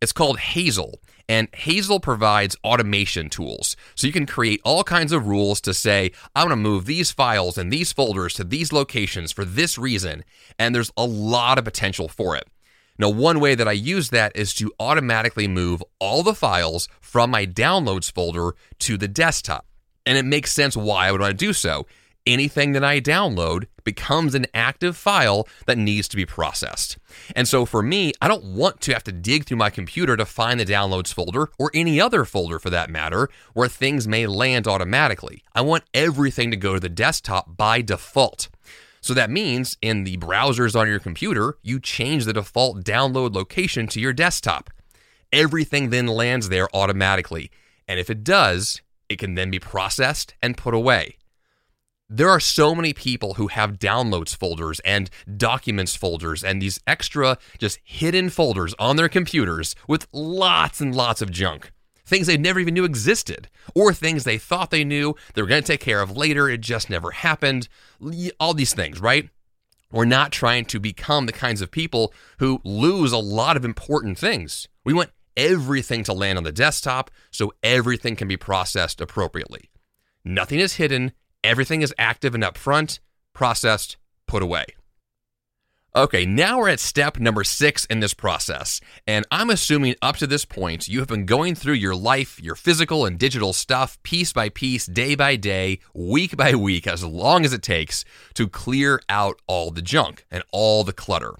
It's 0.00 0.12
called 0.12 0.38
Hazel, 0.38 0.98
and 1.28 1.48
Hazel 1.54 2.00
provides 2.00 2.56
automation 2.64 3.28
tools. 3.28 3.76
So 3.94 4.06
you 4.06 4.12
can 4.14 4.24
create 4.24 4.62
all 4.64 4.82
kinds 4.82 5.12
of 5.12 5.26
rules 5.26 5.60
to 5.60 5.74
say, 5.74 6.10
I 6.34 6.40
want 6.40 6.52
to 6.52 6.56
move 6.56 6.86
these 6.86 7.10
files 7.10 7.58
and 7.58 7.70
these 7.70 7.92
folders 7.92 8.32
to 8.34 8.44
these 8.44 8.72
locations 8.72 9.30
for 9.30 9.44
this 9.44 9.76
reason. 9.76 10.24
And 10.58 10.74
there's 10.74 10.90
a 10.96 11.04
lot 11.04 11.58
of 11.58 11.66
potential 11.66 12.08
for 12.08 12.34
it. 12.34 12.48
Now, 12.98 13.08
one 13.08 13.40
way 13.40 13.54
that 13.54 13.66
I 13.66 13.72
use 13.72 14.10
that 14.10 14.36
is 14.36 14.54
to 14.54 14.72
automatically 14.78 15.48
move 15.48 15.82
all 15.98 16.22
the 16.22 16.34
files 16.34 16.88
from 17.00 17.30
my 17.30 17.44
downloads 17.46 18.10
folder 18.10 18.54
to 18.80 18.96
the 18.96 19.08
desktop. 19.08 19.66
And 20.06 20.16
it 20.16 20.24
makes 20.24 20.52
sense 20.52 20.76
why 20.76 21.08
I 21.08 21.12
would 21.12 21.20
want 21.20 21.38
to 21.38 21.46
do 21.46 21.52
so. 21.52 21.86
Anything 22.26 22.72
that 22.72 22.84
I 22.84 23.00
download 23.00 23.66
becomes 23.82 24.34
an 24.34 24.46
active 24.54 24.96
file 24.96 25.46
that 25.66 25.76
needs 25.76 26.08
to 26.08 26.16
be 26.16 26.24
processed. 26.24 26.96
And 27.36 27.46
so 27.46 27.66
for 27.66 27.82
me, 27.82 28.12
I 28.22 28.28
don't 28.28 28.44
want 28.44 28.80
to 28.82 28.92
have 28.92 29.04
to 29.04 29.12
dig 29.12 29.44
through 29.44 29.58
my 29.58 29.68
computer 29.70 30.16
to 30.16 30.24
find 30.24 30.58
the 30.58 30.64
downloads 30.64 31.12
folder 31.12 31.50
or 31.58 31.70
any 31.74 32.00
other 32.00 32.24
folder 32.24 32.58
for 32.58 32.70
that 32.70 32.88
matter 32.88 33.28
where 33.52 33.68
things 33.68 34.08
may 34.08 34.26
land 34.26 34.66
automatically. 34.66 35.42
I 35.54 35.60
want 35.60 35.84
everything 35.92 36.50
to 36.50 36.56
go 36.56 36.74
to 36.74 36.80
the 36.80 36.88
desktop 36.88 37.58
by 37.58 37.82
default. 37.82 38.48
So 39.04 39.12
that 39.12 39.28
means 39.28 39.76
in 39.82 40.04
the 40.04 40.16
browsers 40.16 40.74
on 40.74 40.88
your 40.88 40.98
computer, 40.98 41.58
you 41.60 41.78
change 41.78 42.24
the 42.24 42.32
default 42.32 42.84
download 42.84 43.34
location 43.34 43.86
to 43.88 44.00
your 44.00 44.14
desktop. 44.14 44.70
Everything 45.30 45.90
then 45.90 46.06
lands 46.06 46.48
there 46.48 46.74
automatically. 46.74 47.50
And 47.86 48.00
if 48.00 48.08
it 48.08 48.24
does, 48.24 48.80
it 49.10 49.18
can 49.18 49.34
then 49.34 49.50
be 49.50 49.58
processed 49.58 50.34
and 50.40 50.56
put 50.56 50.72
away. 50.72 51.18
There 52.08 52.30
are 52.30 52.40
so 52.40 52.74
many 52.74 52.94
people 52.94 53.34
who 53.34 53.48
have 53.48 53.78
downloads 53.78 54.34
folders 54.34 54.80
and 54.86 55.10
documents 55.36 55.94
folders 55.94 56.42
and 56.42 56.62
these 56.62 56.80
extra 56.86 57.36
just 57.58 57.80
hidden 57.84 58.30
folders 58.30 58.74
on 58.78 58.96
their 58.96 59.10
computers 59.10 59.76
with 59.86 60.08
lots 60.14 60.80
and 60.80 60.94
lots 60.94 61.20
of 61.20 61.30
junk 61.30 61.73
things 62.04 62.26
they 62.26 62.36
never 62.36 62.60
even 62.60 62.74
knew 62.74 62.84
existed, 62.84 63.48
or 63.74 63.92
things 63.92 64.24
they 64.24 64.38
thought 64.38 64.70
they 64.70 64.84
knew 64.84 65.14
they 65.34 65.42
were 65.42 65.48
going 65.48 65.62
to 65.62 65.66
take 65.66 65.80
care 65.80 66.00
of 66.00 66.16
later, 66.16 66.48
it 66.48 66.60
just 66.60 66.90
never 66.90 67.10
happened. 67.12 67.68
All 68.38 68.54
these 68.54 68.74
things, 68.74 69.00
right? 69.00 69.30
We're 69.90 70.04
not 70.04 70.32
trying 70.32 70.64
to 70.66 70.80
become 70.80 71.26
the 71.26 71.32
kinds 71.32 71.60
of 71.62 71.70
people 71.70 72.12
who 72.38 72.60
lose 72.64 73.12
a 73.12 73.18
lot 73.18 73.56
of 73.56 73.64
important 73.64 74.18
things. 74.18 74.68
We 74.84 74.92
want 74.92 75.10
everything 75.36 76.04
to 76.04 76.12
land 76.12 76.36
on 76.38 76.44
the 76.44 76.52
desktop 76.52 77.10
so 77.30 77.52
everything 77.62 78.16
can 78.16 78.28
be 78.28 78.36
processed 78.36 79.00
appropriately. 79.00 79.70
Nothing 80.24 80.58
is 80.58 80.74
hidden, 80.74 81.12
everything 81.42 81.82
is 81.82 81.94
active 81.98 82.34
and 82.34 82.42
upfront, 82.42 82.98
processed, 83.34 83.96
put 84.26 84.42
away. 84.42 84.66
Okay, 85.96 86.26
now 86.26 86.58
we're 86.58 86.70
at 86.70 86.80
step 86.80 87.20
number 87.20 87.44
six 87.44 87.84
in 87.84 88.00
this 88.00 88.14
process. 88.14 88.80
And 89.06 89.24
I'm 89.30 89.48
assuming 89.48 89.94
up 90.02 90.16
to 90.16 90.26
this 90.26 90.44
point, 90.44 90.88
you 90.88 90.98
have 90.98 91.06
been 91.06 91.24
going 91.24 91.54
through 91.54 91.74
your 91.74 91.94
life, 91.94 92.42
your 92.42 92.56
physical 92.56 93.06
and 93.06 93.16
digital 93.16 93.52
stuff, 93.52 94.02
piece 94.02 94.32
by 94.32 94.48
piece, 94.48 94.86
day 94.86 95.14
by 95.14 95.36
day, 95.36 95.78
week 95.94 96.36
by 96.36 96.56
week, 96.56 96.88
as 96.88 97.04
long 97.04 97.44
as 97.44 97.52
it 97.52 97.62
takes 97.62 98.04
to 98.34 98.48
clear 98.48 99.00
out 99.08 99.40
all 99.46 99.70
the 99.70 99.82
junk 99.82 100.26
and 100.32 100.42
all 100.50 100.82
the 100.82 100.92
clutter. 100.92 101.36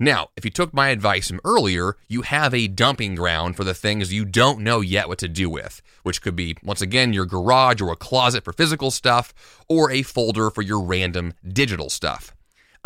Now, 0.00 0.30
if 0.36 0.44
you 0.44 0.50
took 0.50 0.74
my 0.74 0.88
advice 0.88 1.28
from 1.28 1.40
earlier, 1.44 1.96
you 2.08 2.22
have 2.22 2.52
a 2.52 2.66
dumping 2.66 3.14
ground 3.14 3.54
for 3.54 3.62
the 3.62 3.74
things 3.74 4.12
you 4.12 4.24
don't 4.24 4.58
know 4.58 4.80
yet 4.80 5.06
what 5.06 5.18
to 5.18 5.28
do 5.28 5.48
with, 5.48 5.82
which 6.02 6.20
could 6.20 6.34
be, 6.34 6.56
once 6.64 6.82
again, 6.82 7.12
your 7.12 7.26
garage 7.26 7.80
or 7.80 7.92
a 7.92 7.96
closet 7.96 8.42
for 8.42 8.52
physical 8.52 8.90
stuff, 8.90 9.32
or 9.68 9.88
a 9.92 10.02
folder 10.02 10.50
for 10.50 10.62
your 10.62 10.82
random 10.82 11.34
digital 11.46 11.88
stuff. 11.88 12.34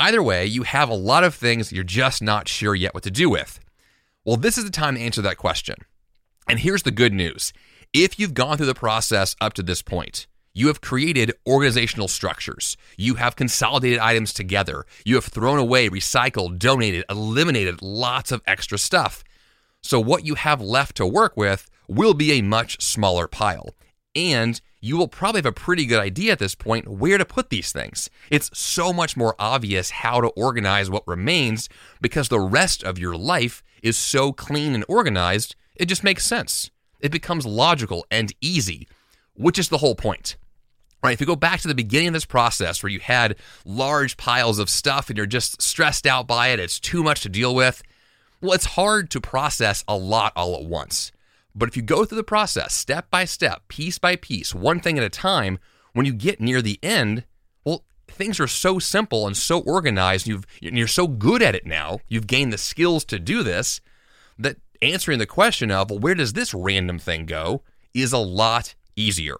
Either 0.02 0.20
way, 0.20 0.44
you 0.44 0.64
have 0.64 0.88
a 0.88 0.94
lot 0.94 1.22
of 1.22 1.32
things 1.32 1.70
you're 1.70 1.84
just 1.84 2.20
not 2.20 2.48
sure 2.48 2.74
yet 2.74 2.92
what 2.92 3.04
to 3.04 3.10
do 3.10 3.30
with. 3.30 3.60
Well, 4.24 4.36
this 4.36 4.58
is 4.58 4.64
the 4.64 4.70
time 4.72 4.96
to 4.96 5.00
answer 5.00 5.22
that 5.22 5.36
question. 5.36 5.76
And 6.48 6.58
here's 6.58 6.82
the 6.82 6.90
good 6.90 7.12
news 7.12 7.52
if 7.92 8.18
you've 8.18 8.34
gone 8.34 8.56
through 8.56 8.66
the 8.66 8.74
process 8.74 9.36
up 9.40 9.52
to 9.52 9.62
this 9.62 9.80
point, 9.80 10.26
you 10.54 10.66
have 10.66 10.80
created 10.80 11.32
organizational 11.46 12.08
structures. 12.08 12.76
You 12.96 13.14
have 13.14 13.36
consolidated 13.36 14.00
items 14.00 14.32
together. 14.32 14.86
You 15.04 15.14
have 15.14 15.26
thrown 15.26 15.60
away, 15.60 15.88
recycled, 15.88 16.58
donated, 16.58 17.04
eliminated 17.08 17.80
lots 17.80 18.32
of 18.32 18.42
extra 18.44 18.78
stuff. 18.78 19.22
So, 19.82 20.00
what 20.00 20.26
you 20.26 20.34
have 20.34 20.60
left 20.60 20.96
to 20.96 21.06
work 21.06 21.36
with 21.36 21.70
will 21.86 22.14
be 22.14 22.32
a 22.32 22.42
much 22.42 22.82
smaller 22.82 23.28
pile. 23.28 23.76
And 24.14 24.60
you 24.80 24.96
will 24.96 25.08
probably 25.08 25.38
have 25.38 25.46
a 25.46 25.52
pretty 25.52 25.86
good 25.86 26.00
idea 26.00 26.32
at 26.32 26.38
this 26.38 26.54
point 26.54 26.88
where 26.88 27.16
to 27.16 27.24
put 27.24 27.50
these 27.50 27.72
things. 27.72 28.10
It's 28.30 28.50
so 28.58 28.92
much 28.92 29.16
more 29.16 29.36
obvious 29.38 29.90
how 29.90 30.20
to 30.20 30.28
organize 30.28 30.90
what 30.90 31.06
remains 31.06 31.68
because 32.00 32.28
the 32.28 32.40
rest 32.40 32.82
of 32.82 32.98
your 32.98 33.16
life 33.16 33.62
is 33.82 33.96
so 33.96 34.32
clean 34.32 34.74
and 34.74 34.84
organized, 34.88 35.54
it 35.76 35.86
just 35.86 36.04
makes 36.04 36.26
sense. 36.26 36.70
It 37.00 37.12
becomes 37.12 37.46
logical 37.46 38.04
and 38.10 38.32
easy, 38.40 38.88
which 39.34 39.58
is 39.58 39.68
the 39.68 39.78
whole 39.78 39.94
point. 39.94 40.36
Right, 41.02 41.14
if 41.14 41.20
you 41.20 41.26
go 41.26 41.34
back 41.34 41.60
to 41.60 41.68
the 41.68 41.74
beginning 41.74 42.08
of 42.08 42.14
this 42.14 42.24
process 42.24 42.80
where 42.80 42.90
you 42.90 43.00
had 43.00 43.36
large 43.64 44.16
piles 44.16 44.60
of 44.60 44.70
stuff 44.70 45.08
and 45.08 45.16
you're 45.16 45.26
just 45.26 45.60
stressed 45.60 46.06
out 46.06 46.28
by 46.28 46.48
it, 46.48 46.60
it's 46.60 46.78
too 46.78 47.02
much 47.02 47.22
to 47.22 47.28
deal 47.28 47.54
with, 47.56 47.82
well, 48.40 48.52
it's 48.52 48.64
hard 48.64 49.10
to 49.10 49.20
process 49.20 49.84
a 49.86 49.96
lot 49.96 50.32
all 50.36 50.56
at 50.56 50.64
once. 50.64 51.11
But 51.54 51.68
if 51.68 51.76
you 51.76 51.82
go 51.82 52.04
through 52.04 52.16
the 52.16 52.24
process 52.24 52.74
step 52.74 53.10
by 53.10 53.24
step, 53.24 53.68
piece 53.68 53.98
by 53.98 54.16
piece, 54.16 54.54
one 54.54 54.80
thing 54.80 54.98
at 54.98 55.04
a 55.04 55.10
time, 55.10 55.58
when 55.92 56.06
you 56.06 56.12
get 56.12 56.40
near 56.40 56.62
the 56.62 56.78
end, 56.82 57.24
well, 57.64 57.84
things 58.08 58.40
are 58.40 58.46
so 58.46 58.78
simple 58.78 59.26
and 59.26 59.36
so 59.36 59.60
organized. 59.60 60.26
You've, 60.26 60.46
you're 60.60 60.86
so 60.86 61.06
good 61.06 61.42
at 61.42 61.54
it 61.54 61.66
now. 61.66 62.00
You've 62.08 62.26
gained 62.26 62.52
the 62.52 62.58
skills 62.58 63.04
to 63.06 63.18
do 63.18 63.42
this 63.42 63.80
that 64.38 64.56
answering 64.80 65.18
the 65.18 65.26
question 65.26 65.70
of, 65.70 65.90
well, 65.90 65.98
where 65.98 66.14
does 66.14 66.32
this 66.32 66.54
random 66.54 66.98
thing 66.98 67.26
go 67.26 67.62
is 67.94 68.12
a 68.12 68.18
lot 68.18 68.74
easier. 68.96 69.36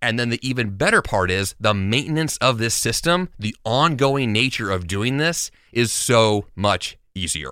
And 0.00 0.18
then 0.18 0.28
the 0.28 0.48
even 0.48 0.76
better 0.76 1.02
part 1.02 1.30
is 1.30 1.56
the 1.58 1.74
maintenance 1.74 2.36
of 2.36 2.58
this 2.58 2.74
system, 2.74 3.30
the 3.38 3.56
ongoing 3.64 4.32
nature 4.32 4.70
of 4.70 4.86
doing 4.86 5.16
this 5.16 5.50
is 5.72 5.92
so 5.92 6.46
much 6.54 6.96
easier. 7.14 7.50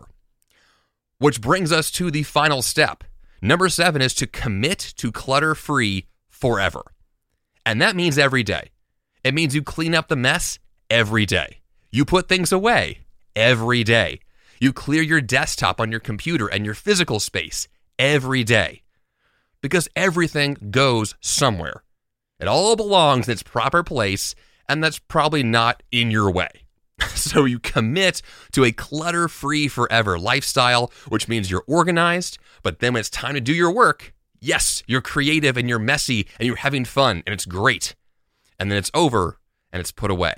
Which 1.19 1.40
brings 1.40 1.73
us 1.73 1.90
to 1.92 2.11
the 2.11 2.23
final 2.23 2.62
step. 2.62 3.03
Number 3.40 3.68
seven 3.68 4.03
is 4.03 4.14
to 4.14 4.27
commit 4.27 4.79
to 4.96 5.12
clutter 5.12 5.55
free 5.55 6.07
forever. 6.29 6.83
And 7.64 7.81
that 7.83 7.96
means 7.96 8.18
every 8.18 8.42
day. 8.42 8.70
It 9.25 9.35
means 9.35 9.55
you 9.55 9.62
clean 9.62 9.94
up 9.94 10.09
the 10.09 10.16
mess 10.16 10.59
every 10.88 11.27
day. 11.27 11.61
You 11.90 12.05
put 12.05 12.29
things 12.29 12.53
away 12.53 13.01
every 13.35 13.85
day. 13.85 14.20
You 14.61 14.72
clear 14.72 15.03
your 15.03 15.20
desktop 15.20 15.81
on 15.81 15.90
your 15.90 16.01
computer 16.01 16.46
and 16.46 16.64
your 16.64 16.75
physical 16.75 17.20
space 17.20 17.68
every 17.99 18.44
day. 18.44 18.83
Because 19.61 19.88
everything 19.96 20.57
goes 20.70 21.14
somewhere. 21.20 21.83
It 22.38 22.49
all 22.49 22.77
belongs 22.77 23.29
in 23.29 23.33
its 23.33 23.42
proper 23.42 23.83
place, 23.83 24.35
and 24.68 24.83
that's 24.83 24.99
probably 24.99 25.42
not 25.42 25.83
in 25.90 26.11
your 26.11 26.31
way. 26.31 26.65
so 27.14 27.44
you 27.44 27.59
commit 27.59 28.22
to 28.52 28.64
a 28.64 28.72
clutter 28.72 29.28
free 29.28 29.68
forever 29.68 30.18
lifestyle, 30.18 30.90
which 31.09 31.28
means 31.28 31.50
you're 31.50 31.64
organized, 31.66 32.38
but 32.62 32.78
then 32.78 32.94
when 32.94 33.00
it's 33.00 33.11
time 33.11 33.35
to 33.35 33.40
do 33.40 33.54
your 33.54 33.70
work, 33.70 34.14
yes, 34.40 34.82
you're 34.87 35.00
creative 35.00 35.56
and 35.56 35.68
you're 35.68 35.78
messy 35.78 36.26
and 36.38 36.46
you're 36.46 36.56
having 36.56 36.85
fun 36.85 37.22
and 37.26 37.32
it's 37.32 37.44
great. 37.44 37.94
And 38.59 38.70
then 38.70 38.78
it's 38.78 38.90
over 38.94 39.38
and 39.72 39.80
it's 39.80 39.92
put 39.92 40.11
away. 40.11 40.35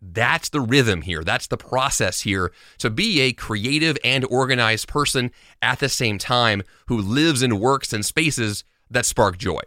That's 0.00 0.48
the 0.48 0.60
rhythm 0.60 1.02
here. 1.02 1.24
That's 1.24 1.48
the 1.48 1.56
process 1.56 2.22
here 2.22 2.52
to 2.78 2.88
be 2.88 3.20
a 3.20 3.32
creative 3.32 3.98
and 4.04 4.24
organized 4.26 4.86
person 4.86 5.32
at 5.60 5.80
the 5.80 5.88
same 5.88 6.18
time 6.18 6.62
who 6.86 7.00
lives 7.00 7.42
and 7.42 7.60
works 7.60 7.92
in 7.92 8.02
spaces 8.04 8.62
that 8.90 9.06
spark 9.06 9.38
joy 9.38 9.60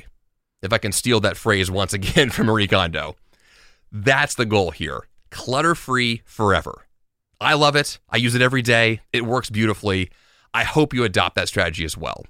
if 0.61 0.71
I 0.71 0.77
can 0.77 0.91
steal 0.91 1.19
that 1.21 1.37
phrase 1.37 1.69
once 1.69 1.93
again 1.93 2.29
from 2.31 2.47
Marie 2.47 2.67
Kondo. 2.67 3.15
That's 3.91 4.35
the 4.35 4.45
goal 4.45 4.71
here 4.71 5.05
clutter 5.31 5.75
free 5.75 6.21
forever. 6.25 6.85
I 7.39 7.55
love 7.55 7.75
it. 7.75 7.99
I 8.09 8.17
use 8.17 8.35
it 8.35 8.41
every 8.41 8.61
day. 8.61 9.01
It 9.11 9.25
works 9.25 9.49
beautifully. 9.49 10.11
I 10.53 10.63
hope 10.63 10.93
you 10.93 11.03
adopt 11.03 11.35
that 11.35 11.47
strategy 11.47 11.83
as 11.85 11.97
well. 11.97 12.25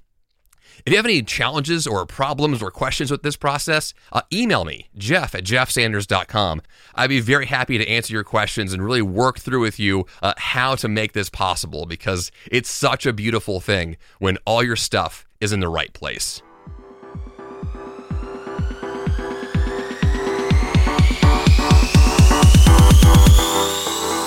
If 0.84 0.92
you 0.92 0.96
have 0.96 1.04
any 1.04 1.22
challenges 1.22 1.86
or 1.86 2.06
problems 2.06 2.62
or 2.62 2.70
questions 2.70 3.10
with 3.10 3.22
this 3.22 3.36
process, 3.36 3.94
uh, 4.12 4.22
email 4.32 4.64
me, 4.64 4.88
jeff 4.96 5.34
at 5.34 5.44
jeffsanders.com. 5.44 6.62
I'd 6.94 7.08
be 7.08 7.20
very 7.20 7.46
happy 7.46 7.78
to 7.78 7.88
answer 7.88 8.12
your 8.12 8.24
questions 8.24 8.72
and 8.72 8.84
really 8.84 9.02
work 9.02 9.38
through 9.38 9.60
with 9.60 9.78
you 9.78 10.06
uh, 10.22 10.34
how 10.38 10.74
to 10.76 10.88
make 10.88 11.12
this 11.12 11.28
possible 11.28 11.86
because 11.86 12.32
it's 12.50 12.70
such 12.70 13.06
a 13.06 13.12
beautiful 13.12 13.60
thing 13.60 13.96
when 14.18 14.38
all 14.46 14.62
your 14.62 14.76
stuff 14.76 15.26
is 15.40 15.52
in 15.52 15.60
the 15.60 15.68
right 15.68 15.92
place. 15.92 16.42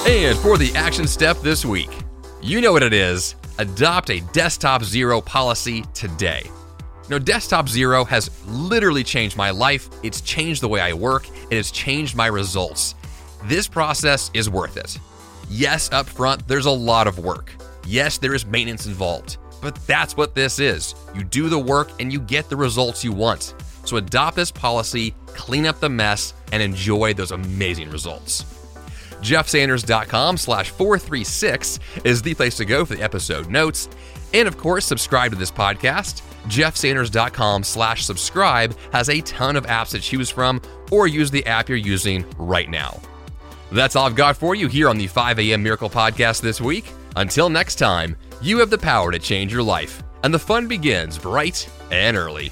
And 0.08 0.38
for 0.38 0.60
the 0.60 0.72
action 0.76 1.08
step 1.08 1.36
this 1.42 1.66
week, 1.66 1.90
you 2.40 2.62
know 2.62 2.72
what 2.72 2.84
it 2.84 2.94
is 2.94 3.34
adopt 3.58 4.12
a 4.12 4.20
Desktop 4.34 4.84
Zero 4.84 5.20
policy 5.20 5.84
today. 5.96 6.44
Now, 7.10 7.18
Desktop 7.18 7.68
Zero 7.68 8.06
has 8.06 8.30
literally 8.46 9.04
changed 9.04 9.36
my 9.36 9.50
life. 9.50 9.90
It's 10.04 10.22
changed 10.22 10.62
the 10.62 10.68
way 10.68 10.80
I 10.80 10.94
work. 10.94 11.28
It 11.50 11.56
has 11.56 11.72
changed 11.72 12.16
my 12.16 12.28
results. 12.28 12.94
This 13.46 13.68
process 13.68 14.30
is 14.36 14.48
worth 14.48 14.78
it. 14.78 15.00
Yes, 15.50 15.92
up 15.92 16.06
front, 16.06 16.48
there's 16.48 16.68
a 16.68 16.72
lot 16.72 17.08
of 17.08 17.18
work. 17.18 17.52
Yes, 17.88 18.20
there 18.20 18.36
is 18.36 18.46
maintenance 18.46 18.86
involved. 18.86 19.38
But 19.60 19.76
that's 19.88 20.16
what 20.16 20.36
this 20.36 20.60
is. 20.60 20.94
You 21.16 21.24
do 21.24 21.50
the 21.50 21.58
work 21.58 21.90
and 22.00 22.14
you 22.14 22.20
get 22.20 22.48
the 22.48 22.56
results 22.56 23.04
you 23.04 23.12
want. 23.12 23.56
So 23.86 23.98
adopt 23.98 24.36
this 24.36 24.52
policy, 24.52 25.16
clean 25.26 25.66
up 25.66 25.80
the 25.80 25.90
mess, 25.90 26.36
and 26.52 26.62
enjoy 26.62 27.16
those 27.16 27.32
amazing 27.32 27.90
results 27.90 28.46
jeffsanders.com 29.26 30.38
slash 30.38 30.70
436 30.70 31.80
is 32.04 32.22
the 32.22 32.34
place 32.34 32.56
to 32.58 32.66
go 32.66 32.86
for 32.86 32.96
the 32.96 33.04
episode 33.04 33.50
notes. 33.50 33.90
And 34.34 34.48
of 34.48 34.58
course, 34.58 34.86
subscribe 34.86 35.32
to 35.32 35.38
this 35.38 35.52
podcast. 35.52 36.22
jeffsanders.com 36.48 37.64
slash 37.64 38.06
subscribe 38.06 38.78
has 38.92 39.10
a 39.10 39.22
ton 39.22 39.56
of 39.56 39.66
apps 39.66 39.92
to 39.92 40.00
choose 40.00 40.30
from, 40.30 40.62
or 40.92 41.08
use 41.08 41.32
the 41.32 41.46
app 41.46 41.70
you're 41.70 41.78
using 41.78 42.26
right 42.38 42.70
now. 42.70 43.00
That's 43.72 43.96
all 43.96 44.06
I've 44.06 44.16
got 44.16 44.38
for 44.38 44.56
you 44.56 44.68
here 44.68 44.90
on 44.90 44.98
the 44.98 45.08
5 45.08 45.40
a.m. 45.40 45.64
Miracle 45.64 45.90
Podcast 45.90 46.42
this 46.42 46.62
week. 46.62 46.92
Until 47.16 47.50
next 47.50 47.76
time, 47.76 48.16
you 48.42 48.60
have 48.60 48.70
the 48.70 48.78
power 48.78 49.12
to 49.12 49.20
change 49.20 49.52
your 49.52 49.64
life, 49.64 50.04
and 50.24 50.34
the 50.34 50.40
fun 50.40 50.68
begins 50.68 51.18
bright 51.18 51.70
and 51.92 52.16
early. 52.16 52.52